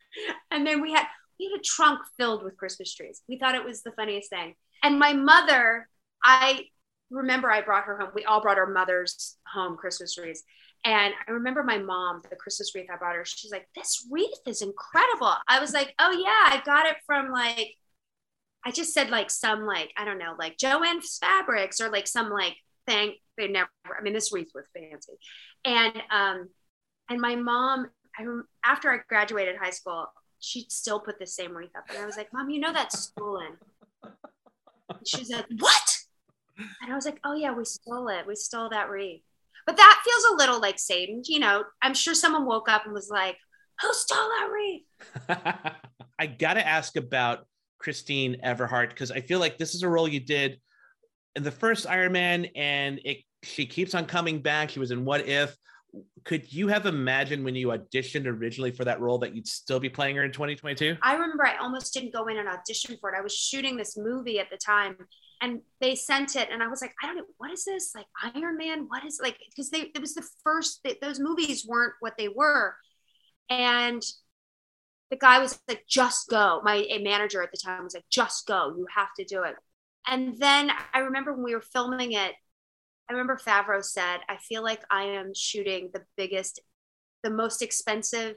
And 0.51 0.65
then 0.65 0.81
we 0.81 0.93
had 0.93 1.05
we 1.39 1.49
had 1.51 1.59
a 1.59 1.63
trunk 1.63 1.99
filled 2.17 2.43
with 2.43 2.57
Christmas 2.57 2.93
trees. 2.93 3.21
We 3.27 3.37
thought 3.37 3.55
it 3.55 3.65
was 3.65 3.83
the 3.83 3.91
funniest 3.91 4.29
thing. 4.29 4.55
And 4.83 4.99
my 4.99 5.13
mother, 5.13 5.87
I 6.23 6.65
remember 7.09 7.49
I 7.49 7.61
brought 7.61 7.85
her 7.85 7.97
home. 7.97 8.09
We 8.13 8.25
all 8.25 8.41
brought 8.41 8.57
our 8.57 8.71
mothers 8.71 9.37
home 9.47 9.77
Christmas 9.77 10.15
trees. 10.15 10.43
And 10.85 11.13
I 11.27 11.31
remember 11.31 11.63
my 11.63 11.77
mom, 11.77 12.21
the 12.29 12.35
Christmas 12.35 12.73
wreath 12.73 12.89
I 12.91 12.97
brought 12.97 13.15
her, 13.15 13.25
she's 13.25 13.51
like, 13.51 13.67
This 13.75 14.05
wreath 14.11 14.39
is 14.45 14.61
incredible. 14.61 15.33
I 15.47 15.59
was 15.59 15.73
like, 15.73 15.93
Oh, 15.99 16.11
yeah, 16.11 16.55
I 16.55 16.61
got 16.65 16.85
it 16.85 16.97
from 17.05 17.31
like, 17.31 17.73
I 18.65 18.71
just 18.71 18.93
said 18.93 19.09
like 19.09 19.29
some 19.29 19.65
like, 19.65 19.91
I 19.97 20.05
don't 20.05 20.17
know, 20.17 20.35
like 20.37 20.57
Joann's 20.57 21.17
Fabrics 21.19 21.81
or 21.81 21.89
like 21.89 22.07
some 22.07 22.29
like 22.29 22.55
thing. 22.85 23.15
They 23.37 23.47
never, 23.47 23.69
I 23.97 24.01
mean, 24.01 24.13
this 24.13 24.31
wreath 24.31 24.51
was 24.53 24.65
fancy. 24.73 25.13
And, 25.65 26.01
um, 26.11 26.49
and 27.09 27.21
my 27.21 27.35
mom, 27.35 27.87
I, 28.17 28.25
after 28.65 28.91
I 28.91 28.99
graduated 29.07 29.57
high 29.57 29.71
school, 29.71 30.07
she'd 30.39 30.71
still 30.71 30.99
put 30.99 31.19
the 31.19 31.27
same 31.27 31.55
wreath 31.55 31.75
up. 31.75 31.85
And 31.89 31.97
I 31.97 32.05
was 32.05 32.17
like, 32.17 32.31
Mom, 32.33 32.49
you 32.49 32.59
know 32.59 32.73
that's 32.73 32.99
stolen. 32.99 33.57
She 35.05 35.19
was 35.19 35.29
like, 35.29 35.45
What? 35.59 35.97
And 36.81 36.91
I 36.91 36.95
was 36.95 37.05
like, 37.05 37.19
Oh 37.23 37.33
yeah, 37.35 37.53
we 37.53 37.65
stole 37.65 38.07
it. 38.09 38.27
We 38.27 38.35
stole 38.35 38.69
that 38.69 38.89
wreath. 38.89 39.21
But 39.65 39.77
that 39.77 40.01
feels 40.05 40.23
a 40.31 40.35
little 40.35 40.59
like 40.61 40.79
Satan. 40.79 41.21
You 41.25 41.39
know, 41.39 41.63
I'm 41.81 41.93
sure 41.93 42.13
someone 42.13 42.45
woke 42.45 42.69
up 42.69 42.85
and 42.85 42.93
was 42.93 43.09
like, 43.09 43.37
Who 43.81 43.93
stole 43.93 44.17
that 44.17 44.49
wreath? 44.51 45.73
I 46.19 46.25
gotta 46.25 46.65
ask 46.65 46.95
about 46.95 47.45
Christine 47.79 48.37
Everhart 48.43 48.89
because 48.89 49.11
I 49.11 49.21
feel 49.21 49.39
like 49.39 49.57
this 49.57 49.75
is 49.75 49.83
a 49.83 49.89
role 49.89 50.07
you 50.07 50.19
did 50.19 50.59
in 51.35 51.43
the 51.43 51.51
first 51.51 51.87
Iron 51.87 52.11
Man, 52.11 52.47
and 52.55 52.99
it 53.05 53.17
she 53.43 53.65
keeps 53.65 53.93
on 53.93 54.05
coming 54.05 54.41
back. 54.41 54.69
She 54.69 54.79
was 54.79 54.91
in 54.91 55.05
What 55.05 55.27
If. 55.27 55.55
Could 56.23 56.51
you 56.51 56.67
have 56.67 56.85
imagined 56.85 57.43
when 57.43 57.55
you 57.55 57.67
auditioned 57.67 58.25
originally 58.25 58.71
for 58.71 58.85
that 58.85 58.99
role 58.99 59.17
that 59.19 59.35
you'd 59.35 59.47
still 59.47 59.79
be 59.79 59.89
playing 59.89 60.15
her 60.15 60.23
in 60.23 60.31
2022? 60.31 60.97
I 61.01 61.13
remember 61.13 61.45
I 61.45 61.57
almost 61.57 61.93
didn't 61.93 62.13
go 62.13 62.27
in 62.27 62.37
and 62.37 62.47
audition 62.47 62.97
for 62.99 63.13
it. 63.13 63.17
I 63.17 63.21
was 63.21 63.35
shooting 63.35 63.77
this 63.77 63.97
movie 63.97 64.39
at 64.39 64.49
the 64.49 64.57
time 64.57 64.97
and 65.41 65.61
they 65.79 65.95
sent 65.95 66.35
it 66.35 66.49
and 66.51 66.63
I 66.63 66.67
was 66.67 66.81
like, 66.81 66.93
I 67.01 67.07
don't 67.07 67.17
know, 67.17 67.25
what 67.37 67.51
is 67.51 67.65
this? 67.65 67.93
Like 67.95 68.07
Iron 68.35 68.57
Man? 68.57 68.85
What 68.87 69.05
is 69.05 69.19
like, 69.21 69.37
because 69.49 69.69
they, 69.69 69.91
it 69.93 70.01
was 70.01 70.15
the 70.15 70.27
first, 70.43 70.85
those 71.01 71.19
movies 71.19 71.65
weren't 71.67 71.93
what 71.99 72.17
they 72.17 72.27
were. 72.27 72.75
And 73.49 74.03
the 75.09 75.17
guy 75.17 75.39
was 75.39 75.59
like, 75.67 75.83
just 75.87 76.29
go. 76.29 76.61
My 76.63 76.85
manager 77.01 77.41
at 77.41 77.51
the 77.51 77.57
time 77.57 77.83
was 77.83 77.93
like, 77.93 78.05
just 78.09 78.47
go. 78.47 78.73
You 78.75 78.85
have 78.93 79.13
to 79.17 79.23
do 79.23 79.43
it. 79.43 79.55
And 80.07 80.37
then 80.37 80.71
I 80.93 80.99
remember 80.99 81.33
when 81.33 81.43
we 81.43 81.53
were 81.53 81.61
filming 81.61 82.13
it, 82.13 82.33
I 83.09 83.13
remember 83.13 83.37
Favreau 83.37 83.83
said, 83.83 84.19
I 84.27 84.37
feel 84.37 84.63
like 84.63 84.83
I 84.91 85.03
am 85.03 85.33
shooting 85.33 85.89
the 85.93 86.03
biggest, 86.17 86.59
the 87.23 87.29
most 87.29 87.61
expensive 87.61 88.35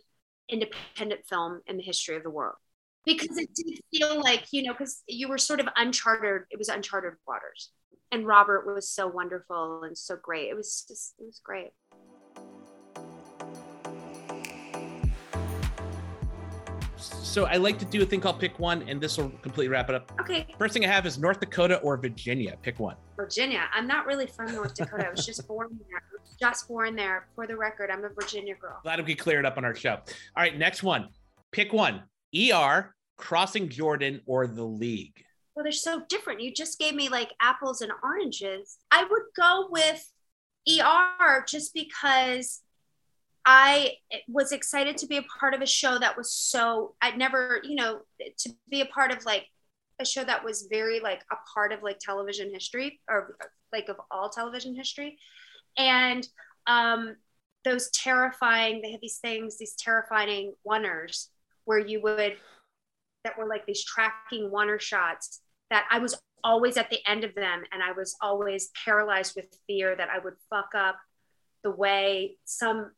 independent 0.48 1.26
film 1.28 1.60
in 1.66 1.76
the 1.76 1.82
history 1.82 2.16
of 2.16 2.22
the 2.22 2.30
world. 2.30 2.56
Because 3.04 3.36
it 3.36 3.54
did 3.54 3.80
feel 3.90 4.20
like, 4.20 4.44
you 4.52 4.62
know, 4.62 4.72
because 4.72 5.02
you 5.08 5.28
were 5.28 5.38
sort 5.38 5.58
of 5.58 5.68
uncharted, 5.76 6.42
it 6.50 6.58
was 6.58 6.68
uncharted 6.68 7.14
waters. 7.26 7.70
And 8.12 8.26
Robert 8.26 8.66
was 8.66 8.88
so 8.88 9.08
wonderful 9.08 9.82
and 9.84 9.96
so 9.96 10.16
great. 10.20 10.48
It 10.48 10.56
was 10.56 10.84
just, 10.86 11.14
it 11.18 11.24
was 11.24 11.40
great. 11.42 11.70
So 17.00 17.46
I 17.46 17.56
like 17.56 17.78
to 17.78 17.84
do 17.84 18.02
a 18.02 18.04
thing 18.04 18.20
called 18.20 18.38
pick 18.38 18.58
one, 18.58 18.82
and 18.88 19.00
this 19.00 19.18
will 19.18 19.30
completely 19.42 19.68
wrap 19.68 19.88
it 19.88 19.94
up. 19.94 20.12
Okay. 20.20 20.46
First 20.58 20.74
thing 20.74 20.84
I 20.84 20.88
have 20.88 21.06
is 21.06 21.18
North 21.18 21.40
Dakota 21.40 21.78
or 21.78 21.96
Virginia. 21.96 22.56
Pick 22.62 22.78
one. 22.78 22.96
Virginia. 23.16 23.64
I'm 23.74 23.86
not 23.86 24.06
really 24.06 24.26
from 24.26 24.54
North 24.54 24.74
Dakota. 24.74 25.06
I 25.06 25.10
was 25.10 25.24
just 25.24 25.46
born 25.46 25.78
there. 25.88 26.02
Just 26.38 26.68
born 26.68 26.96
there. 26.96 27.26
For 27.34 27.46
the 27.46 27.56
record, 27.56 27.90
I'm 27.90 28.04
a 28.04 28.08
Virginia 28.08 28.54
girl. 28.54 28.78
Glad 28.82 29.00
we 29.00 29.14
could 29.14 29.22
clear 29.22 29.38
it 29.38 29.46
up 29.46 29.56
on 29.56 29.64
our 29.64 29.74
show. 29.74 29.94
All 29.94 30.02
right, 30.36 30.56
next 30.56 30.82
one. 30.82 31.08
Pick 31.52 31.72
one. 31.72 32.02
ER, 32.34 32.94
Crossing 33.16 33.68
Jordan, 33.68 34.20
or 34.26 34.46
The 34.46 34.64
League. 34.64 35.24
Well, 35.54 35.64
they're 35.64 35.72
so 35.72 36.02
different. 36.08 36.40
You 36.40 36.54
just 36.54 36.78
gave 36.78 36.94
me 36.94 37.08
like 37.08 37.32
apples 37.40 37.82
and 37.82 37.92
oranges. 38.02 38.78
I 38.90 39.04
would 39.04 39.22
go 39.36 39.68
with 39.70 40.06
ER 40.68 41.44
just 41.46 41.74
because 41.74 42.60
I 43.46 43.94
was 44.28 44.52
excited 44.52 44.98
to 44.98 45.06
be 45.06 45.16
a 45.16 45.24
part 45.38 45.54
of 45.54 45.62
a 45.62 45.66
show 45.66 45.98
that 45.98 46.16
was 46.16 46.32
so 46.32 46.94
I'd 47.00 47.18
never, 47.18 47.60
you 47.64 47.74
know, 47.74 48.00
to 48.38 48.50
be 48.70 48.80
a 48.82 48.86
part 48.86 49.10
of 49.12 49.24
like 49.24 49.46
a 50.00 50.04
show 50.04 50.24
that 50.24 50.44
was 50.44 50.68
very 50.70 51.00
like 51.00 51.22
a 51.30 51.36
part 51.54 51.72
of 51.72 51.82
like 51.82 51.98
television 51.98 52.52
history 52.52 53.00
or 53.08 53.36
like 53.72 53.88
of 53.88 53.96
all 54.10 54.28
television 54.28 54.74
history. 54.74 55.18
And 55.76 56.26
um 56.66 57.16
those 57.64 57.90
terrifying, 57.90 58.80
they 58.82 58.92
had 58.92 59.00
these 59.02 59.18
things, 59.18 59.58
these 59.58 59.74
terrifying 59.74 60.54
oners 60.66 61.26
where 61.64 61.78
you 61.78 62.00
would 62.02 62.36
that 63.24 63.36
were 63.38 63.46
like 63.46 63.66
these 63.66 63.84
tracking 63.84 64.50
oner 64.54 64.78
shots 64.78 65.40
that 65.68 65.86
I 65.90 65.98
was 65.98 66.20
always 66.42 66.76
at 66.76 66.90
the 66.90 66.98
end 67.06 67.24
of 67.24 67.34
them 67.34 67.62
and 67.70 67.82
I 67.82 67.92
was 67.92 68.16
always 68.22 68.70
paralyzed 68.84 69.34
with 69.36 69.46
fear 69.66 69.94
that 69.94 70.08
I 70.08 70.18
would 70.18 70.34
fuck 70.48 70.70
up 70.74 70.96
the 71.62 71.70
way 71.70 72.36
some 72.44 72.90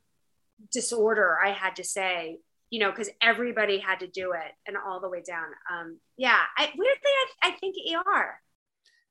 disorder 0.71 1.37
I 1.45 1.51
had 1.51 1.77
to 1.77 1.85
say, 1.85 2.39
you 2.71 2.81
know, 2.81 2.91
because 2.91 3.11
everybody 3.23 3.79
had 3.79 4.01
to 4.01 4.07
do 4.07 4.33
it 4.33 4.53
and 4.67 4.77
all 4.77 5.01
the 5.01 5.09
way 5.09 5.23
down. 5.27 5.47
Um, 5.71 5.99
yeah, 6.17 6.41
I, 6.57 6.71
weirdly, 6.77 7.11
I, 7.43 7.49
I 7.49 7.51
think 7.53 7.77
ER. 7.95 8.41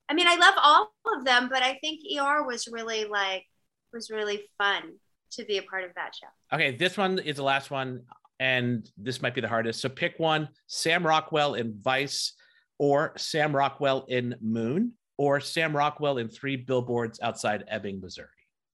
I 0.10 0.14
mean, 0.14 0.28
I 0.28 0.36
love 0.36 0.56
all 0.58 0.92
of 1.16 1.26
them, 1.26 1.48
but 1.50 1.62
I 1.62 1.76
think 1.76 2.02
ER 2.18 2.44
was 2.44 2.68
really 2.68 3.06
like 3.06 3.46
was 3.94 4.10
really 4.10 4.44
fun 4.58 4.94
to 5.34 5.46
be 5.46 5.58
a 5.58 5.64
part 5.64 5.84
of 5.84 5.92
that 5.96 6.14
show. 6.16 6.28
Okay, 6.56 6.76
this 6.76 6.98
one 6.98 7.20
is 7.20 7.38
the 7.38 7.44
last 7.44 7.72
one, 7.72 8.02
and 8.40 8.90
this 8.98 9.22
might 9.22 9.36
be 9.36 9.42
the 9.42 9.48
hardest. 9.48 9.80
So 9.80 9.90
pick 9.90 10.18
one: 10.18 10.50
Sam 10.68 11.06
Rockwell 11.06 11.54
in 11.54 11.80
Vice, 11.82 12.34
or 12.80 13.14
Sam 13.18 13.56
Rockwell 13.56 14.06
in 14.08 14.36
Moon, 14.42 14.94
or 15.18 15.40
Sam 15.40 15.76
Rockwell 15.76 16.18
in 16.18 16.30
Three 16.30 16.56
Billboards 16.56 17.20
Outside 17.22 17.64
Ebbing, 17.68 18.02
Missouri. 18.02 18.28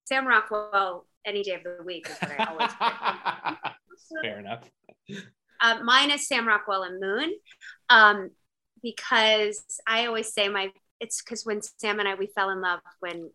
Sam 0.06 0.26
Rockwell 0.26 1.04
any 1.24 1.42
day 1.42 1.54
of 1.54 1.62
the 1.64 1.82
week 1.84 2.08
is 2.08 2.16
what 2.18 2.40
I 2.40 2.44
always 2.44 2.70
pick. 2.70 4.22
Fair 4.22 4.38
enough. 4.40 4.64
Um, 5.60 5.84
mine 5.84 6.10
is 6.10 6.26
Sam 6.28 6.46
Rockwell 6.46 6.84
and 6.84 7.00
Moon, 7.00 7.34
um, 7.88 8.30
because 8.82 9.62
I 9.86 10.06
always 10.06 10.32
say 10.32 10.48
my 10.48 10.70
it's 11.00 11.22
because 11.22 11.44
when 11.44 11.60
Sam 11.62 12.00
and 12.00 12.08
I 12.08 12.14
we 12.14 12.26
fell 12.26 12.50
in 12.50 12.60
love 12.60 12.80
when 13.00 13.30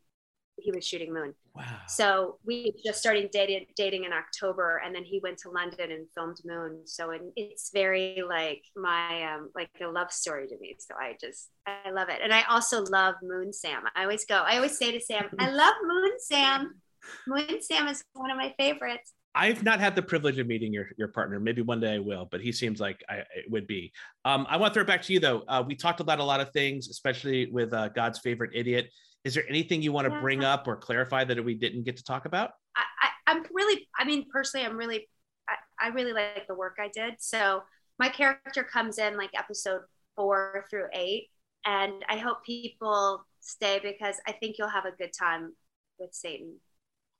he 0.58 0.72
was 0.72 0.86
shooting 0.86 1.13
Moon. 1.13 1.34
Wow. 1.56 1.63
So 1.88 2.38
we 2.46 2.74
just 2.84 3.00
started 3.00 3.30
dating 3.32 3.65
dating 3.76 4.06
in 4.06 4.13
October, 4.13 4.82
and 4.84 4.93
then 4.93 5.04
he 5.04 5.19
went 5.22 5.38
to 5.39 5.50
London 5.50 5.91
and 5.91 6.08
filmed 6.15 6.38
Moon. 6.46 6.82
So 6.86 7.12
it, 7.12 7.22
it's 7.36 7.72
very 7.72 8.24
like 8.28 8.63
my 8.76 9.34
um, 9.34 9.50
like 9.56 9.69
a 9.82 9.88
love 9.88 10.12
story 10.12 10.48
to 10.48 10.58
me. 10.60 10.76
So 10.80 10.96
I 10.96 11.15
just 11.19 11.50
I 11.67 11.91
love 11.91 12.10
it, 12.10 12.19
and 12.24 12.34
I 12.34 12.43
also 12.43 12.84
love 12.84 13.15
Moon 13.22 13.54
Sam. 13.54 13.84
I 13.96 14.04
always 14.04 14.26
go. 14.26 14.36
I 14.36 14.56
always 14.56 14.78
say 14.78 14.91
to 14.91 15.02
Sam, 15.02 15.30
I 15.39 15.50
love 15.50 15.76
Moon 15.84 16.12
Sam. 16.19 16.82
Moon 17.28 17.62
Sam 17.62 17.88
is 17.88 18.04
one 18.13 18.32
of 18.32 18.38
my 18.38 18.54
favorites. 18.58 19.13
I've 19.36 19.63
not 19.63 19.80
had 19.80 19.96
the 19.96 20.02
privilege 20.02 20.38
of 20.38 20.46
meeting 20.46 20.72
your, 20.72 20.89
your 20.98 21.08
partner. 21.08 21.39
Maybe 21.39 21.62
one 21.62 21.80
day 21.80 21.96
I 21.96 22.00
will, 22.00 22.28
but 22.30 22.39
he 22.39 22.52
seems 22.52 22.80
like 22.80 23.04
I, 23.10 23.24
it 23.36 23.50
would 23.50 23.66
be. 23.66 23.92
Um, 24.26 24.46
I 24.48 24.58
want 24.58 24.74
to 24.74 24.76
throw 24.76 24.84
it 24.84 24.88
back 24.88 25.02
to 25.04 25.13
you 25.13 25.20
though. 25.20 25.44
Uh, 25.48 25.63
we 25.66 25.76
talked 25.76 26.00
about 26.02 26.20
a 26.20 26.24
lot 26.24 26.39
of 26.39 26.52
things, 26.52 26.89
especially 26.89 27.48
with 27.48 27.74
uh, 27.74 27.89
God's 27.89 28.20
favorite 28.20 28.52
idiot. 28.54 28.92
Is 29.24 29.34
there 29.34 29.44
anything 29.50 29.82
you 29.82 29.92
want 29.92 30.12
to 30.12 30.20
bring 30.20 30.44
up 30.44 30.68
or 30.68 30.76
clarify 30.76 31.24
that 31.24 31.44
we 31.44 31.56
didn't 31.56 31.84
get 31.84 31.98
to 31.98 32.04
talk 32.04 32.26
about? 32.26 32.52
I, 32.76 33.32
am 33.32 33.44
really, 33.54 33.88
I 33.98 34.04
mean, 34.04 34.26
personally, 34.32 34.66
I'm 34.66 34.78
really, 34.78 35.08
I, 35.50 35.88
I 35.88 35.88
really 35.89 36.13
like 36.13 36.46
the 36.48 36.56
work 36.56 36.78
I 36.80 36.89
did. 36.94 37.16
So 37.20 37.63
my 37.98 38.10
character 38.10 38.63
comes 38.63 39.00
in 39.00 39.18
like 39.18 39.32
episode 39.34 39.82
four 40.16 40.66
through 40.70 40.88
eight, 40.94 41.30
and 41.66 42.04
I 42.10 42.18
hope 42.18 42.44
people 42.46 43.26
stay 43.39 43.80
because 43.82 44.18
I 44.28 44.34
think 44.34 44.58
you'll 44.60 44.68
have 44.68 44.86
a 44.86 44.92
good 44.92 45.12
time 45.18 45.54
with 46.00 46.13
Satan 46.13 46.58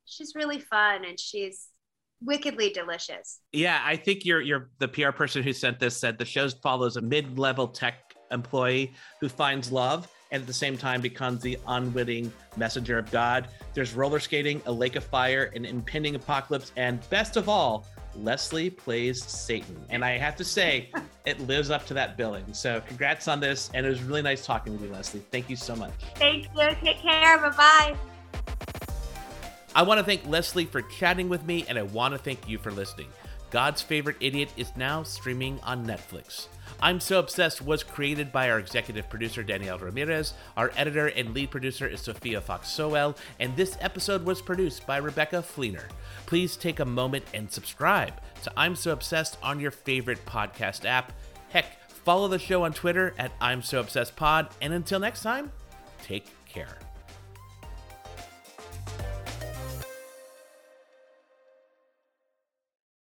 she's 0.06 0.34
really 0.36 0.60
fun 0.60 1.06
and 1.06 1.20
she's 1.20 1.68
wickedly 2.22 2.70
delicious. 2.70 3.40
Yeah, 3.52 3.82
I 3.84 3.96
think 3.96 4.26
you're 4.26 4.42
you're 4.42 4.70
the 4.80 4.88
PR 4.88 5.12
person 5.12 5.44
who 5.44 5.54
sent 5.54 5.80
this 5.80 5.98
said 5.98 6.18
the 6.18 6.26
show 6.26 6.48
follows 6.50 6.98
a 6.98 7.02
mid-level 7.02 7.68
tech 7.68 8.16
employee 8.32 8.94
who 9.20 9.30
finds 9.30 9.72
love 9.72 10.08
and 10.32 10.42
at 10.42 10.48
the 10.48 10.54
same 10.54 10.76
time 10.76 11.00
becomes 11.00 11.42
the 11.42 11.58
unwitting 11.68 12.34
messenger 12.58 12.98
of 12.98 13.10
God. 13.12 13.48
There's 13.76 13.94
roller 13.94 14.20
skating, 14.20 14.62
a 14.66 14.72
lake 14.72 14.96
of 14.96 15.04
fire, 15.04 15.52
an 15.56 15.64
impending 15.64 16.16
apocalypse, 16.16 16.72
and 16.76 17.08
best 17.12 17.38
of 17.38 17.48
all, 17.48 17.86
Leslie 18.16 18.70
plays 18.70 19.24
Satan. 19.24 19.80
And 19.90 20.04
I 20.04 20.18
have 20.18 20.36
to 20.38 20.44
say, 20.44 20.92
it 21.26 21.40
lives 21.42 21.70
up 21.70 21.86
to 21.88 21.94
that 21.94 22.18
billing. 22.18 22.52
So 22.54 22.82
congrats 22.88 23.28
on 23.28 23.40
this. 23.40 23.70
And 23.74 23.86
it 23.86 23.90
was 23.90 24.02
really 24.02 24.24
nice 24.24 24.46
talking 24.46 24.74
with 24.74 24.82
you, 24.82 24.90
Leslie. 24.90 25.22
Thank 25.32 25.50
you 25.50 25.56
so 25.56 25.76
much. 25.76 25.94
Thank 26.16 26.48
you. 26.56 26.70
Take 26.84 27.00
care. 27.00 27.38
Bye 27.38 27.50
bye. 27.50 28.13
I 29.76 29.82
want 29.82 30.00
to 30.00 30.04
thank 30.04 30.28
Leslie 30.28 30.66
for 30.66 30.84
chatting 30.84 31.30
with 31.30 31.46
me, 31.46 31.66
and 31.68 31.80
I 31.80 31.84
want 31.84 32.14
to 32.14 32.20
thank 32.20 32.48
you 32.48 32.60
for 32.60 32.72
listening. 32.72 33.08
God's 33.50 33.82
Favorite 33.82 34.18
Idiot 34.20 34.50
is 34.56 34.76
now 34.76 35.04
streaming 35.04 35.60
on 35.64 35.86
Netflix. 35.86 36.48
I'm 36.80 37.00
So 37.00 37.20
Obsessed 37.20 37.62
was 37.62 37.84
created 37.84 38.32
by 38.32 38.50
our 38.50 38.60
executive 38.60 39.10
producer, 39.10 39.42
Danielle 39.42 39.80
Ramirez. 39.80 40.34
Our 40.58 40.72
editor 40.76 41.08
and 41.08 41.34
lead 41.34 41.50
producer 41.50 41.88
is 41.88 42.02
Sophia 42.02 42.42
Fox 42.42 42.70
Sowell, 42.70 43.16
and 43.40 43.56
this 43.56 43.78
episode 43.80 44.26
was 44.26 44.42
produced 44.42 44.86
by 44.86 44.98
Rebecca 44.98 45.38
Fleener. 45.38 45.86
Please 46.26 46.56
take 46.56 46.80
a 46.80 46.86
moment 46.86 47.26
and 47.34 47.52
subscribe 47.52 48.14
to 48.44 48.52
I'm 48.56 48.76
So 48.76 48.92
Obsessed 48.92 49.38
on 49.42 49.60
your 49.60 49.72
favorite 49.72 50.24
podcast 50.26 50.86
app. 50.86 51.14
Heck, 51.50 51.80
follow 51.90 52.28
the 52.28 52.40
show 52.40 52.64
on 52.64 52.74
Twitter 52.74 53.14
at 53.18 53.32
I'm 53.42 53.64
So 53.64 53.80
Obsessed 53.80 54.16
Pod, 54.16 54.50
and 54.62 54.74
until 54.74 55.00
next 55.00 55.24
time, 55.24 55.52
take 56.04 56.28
care. 56.46 56.83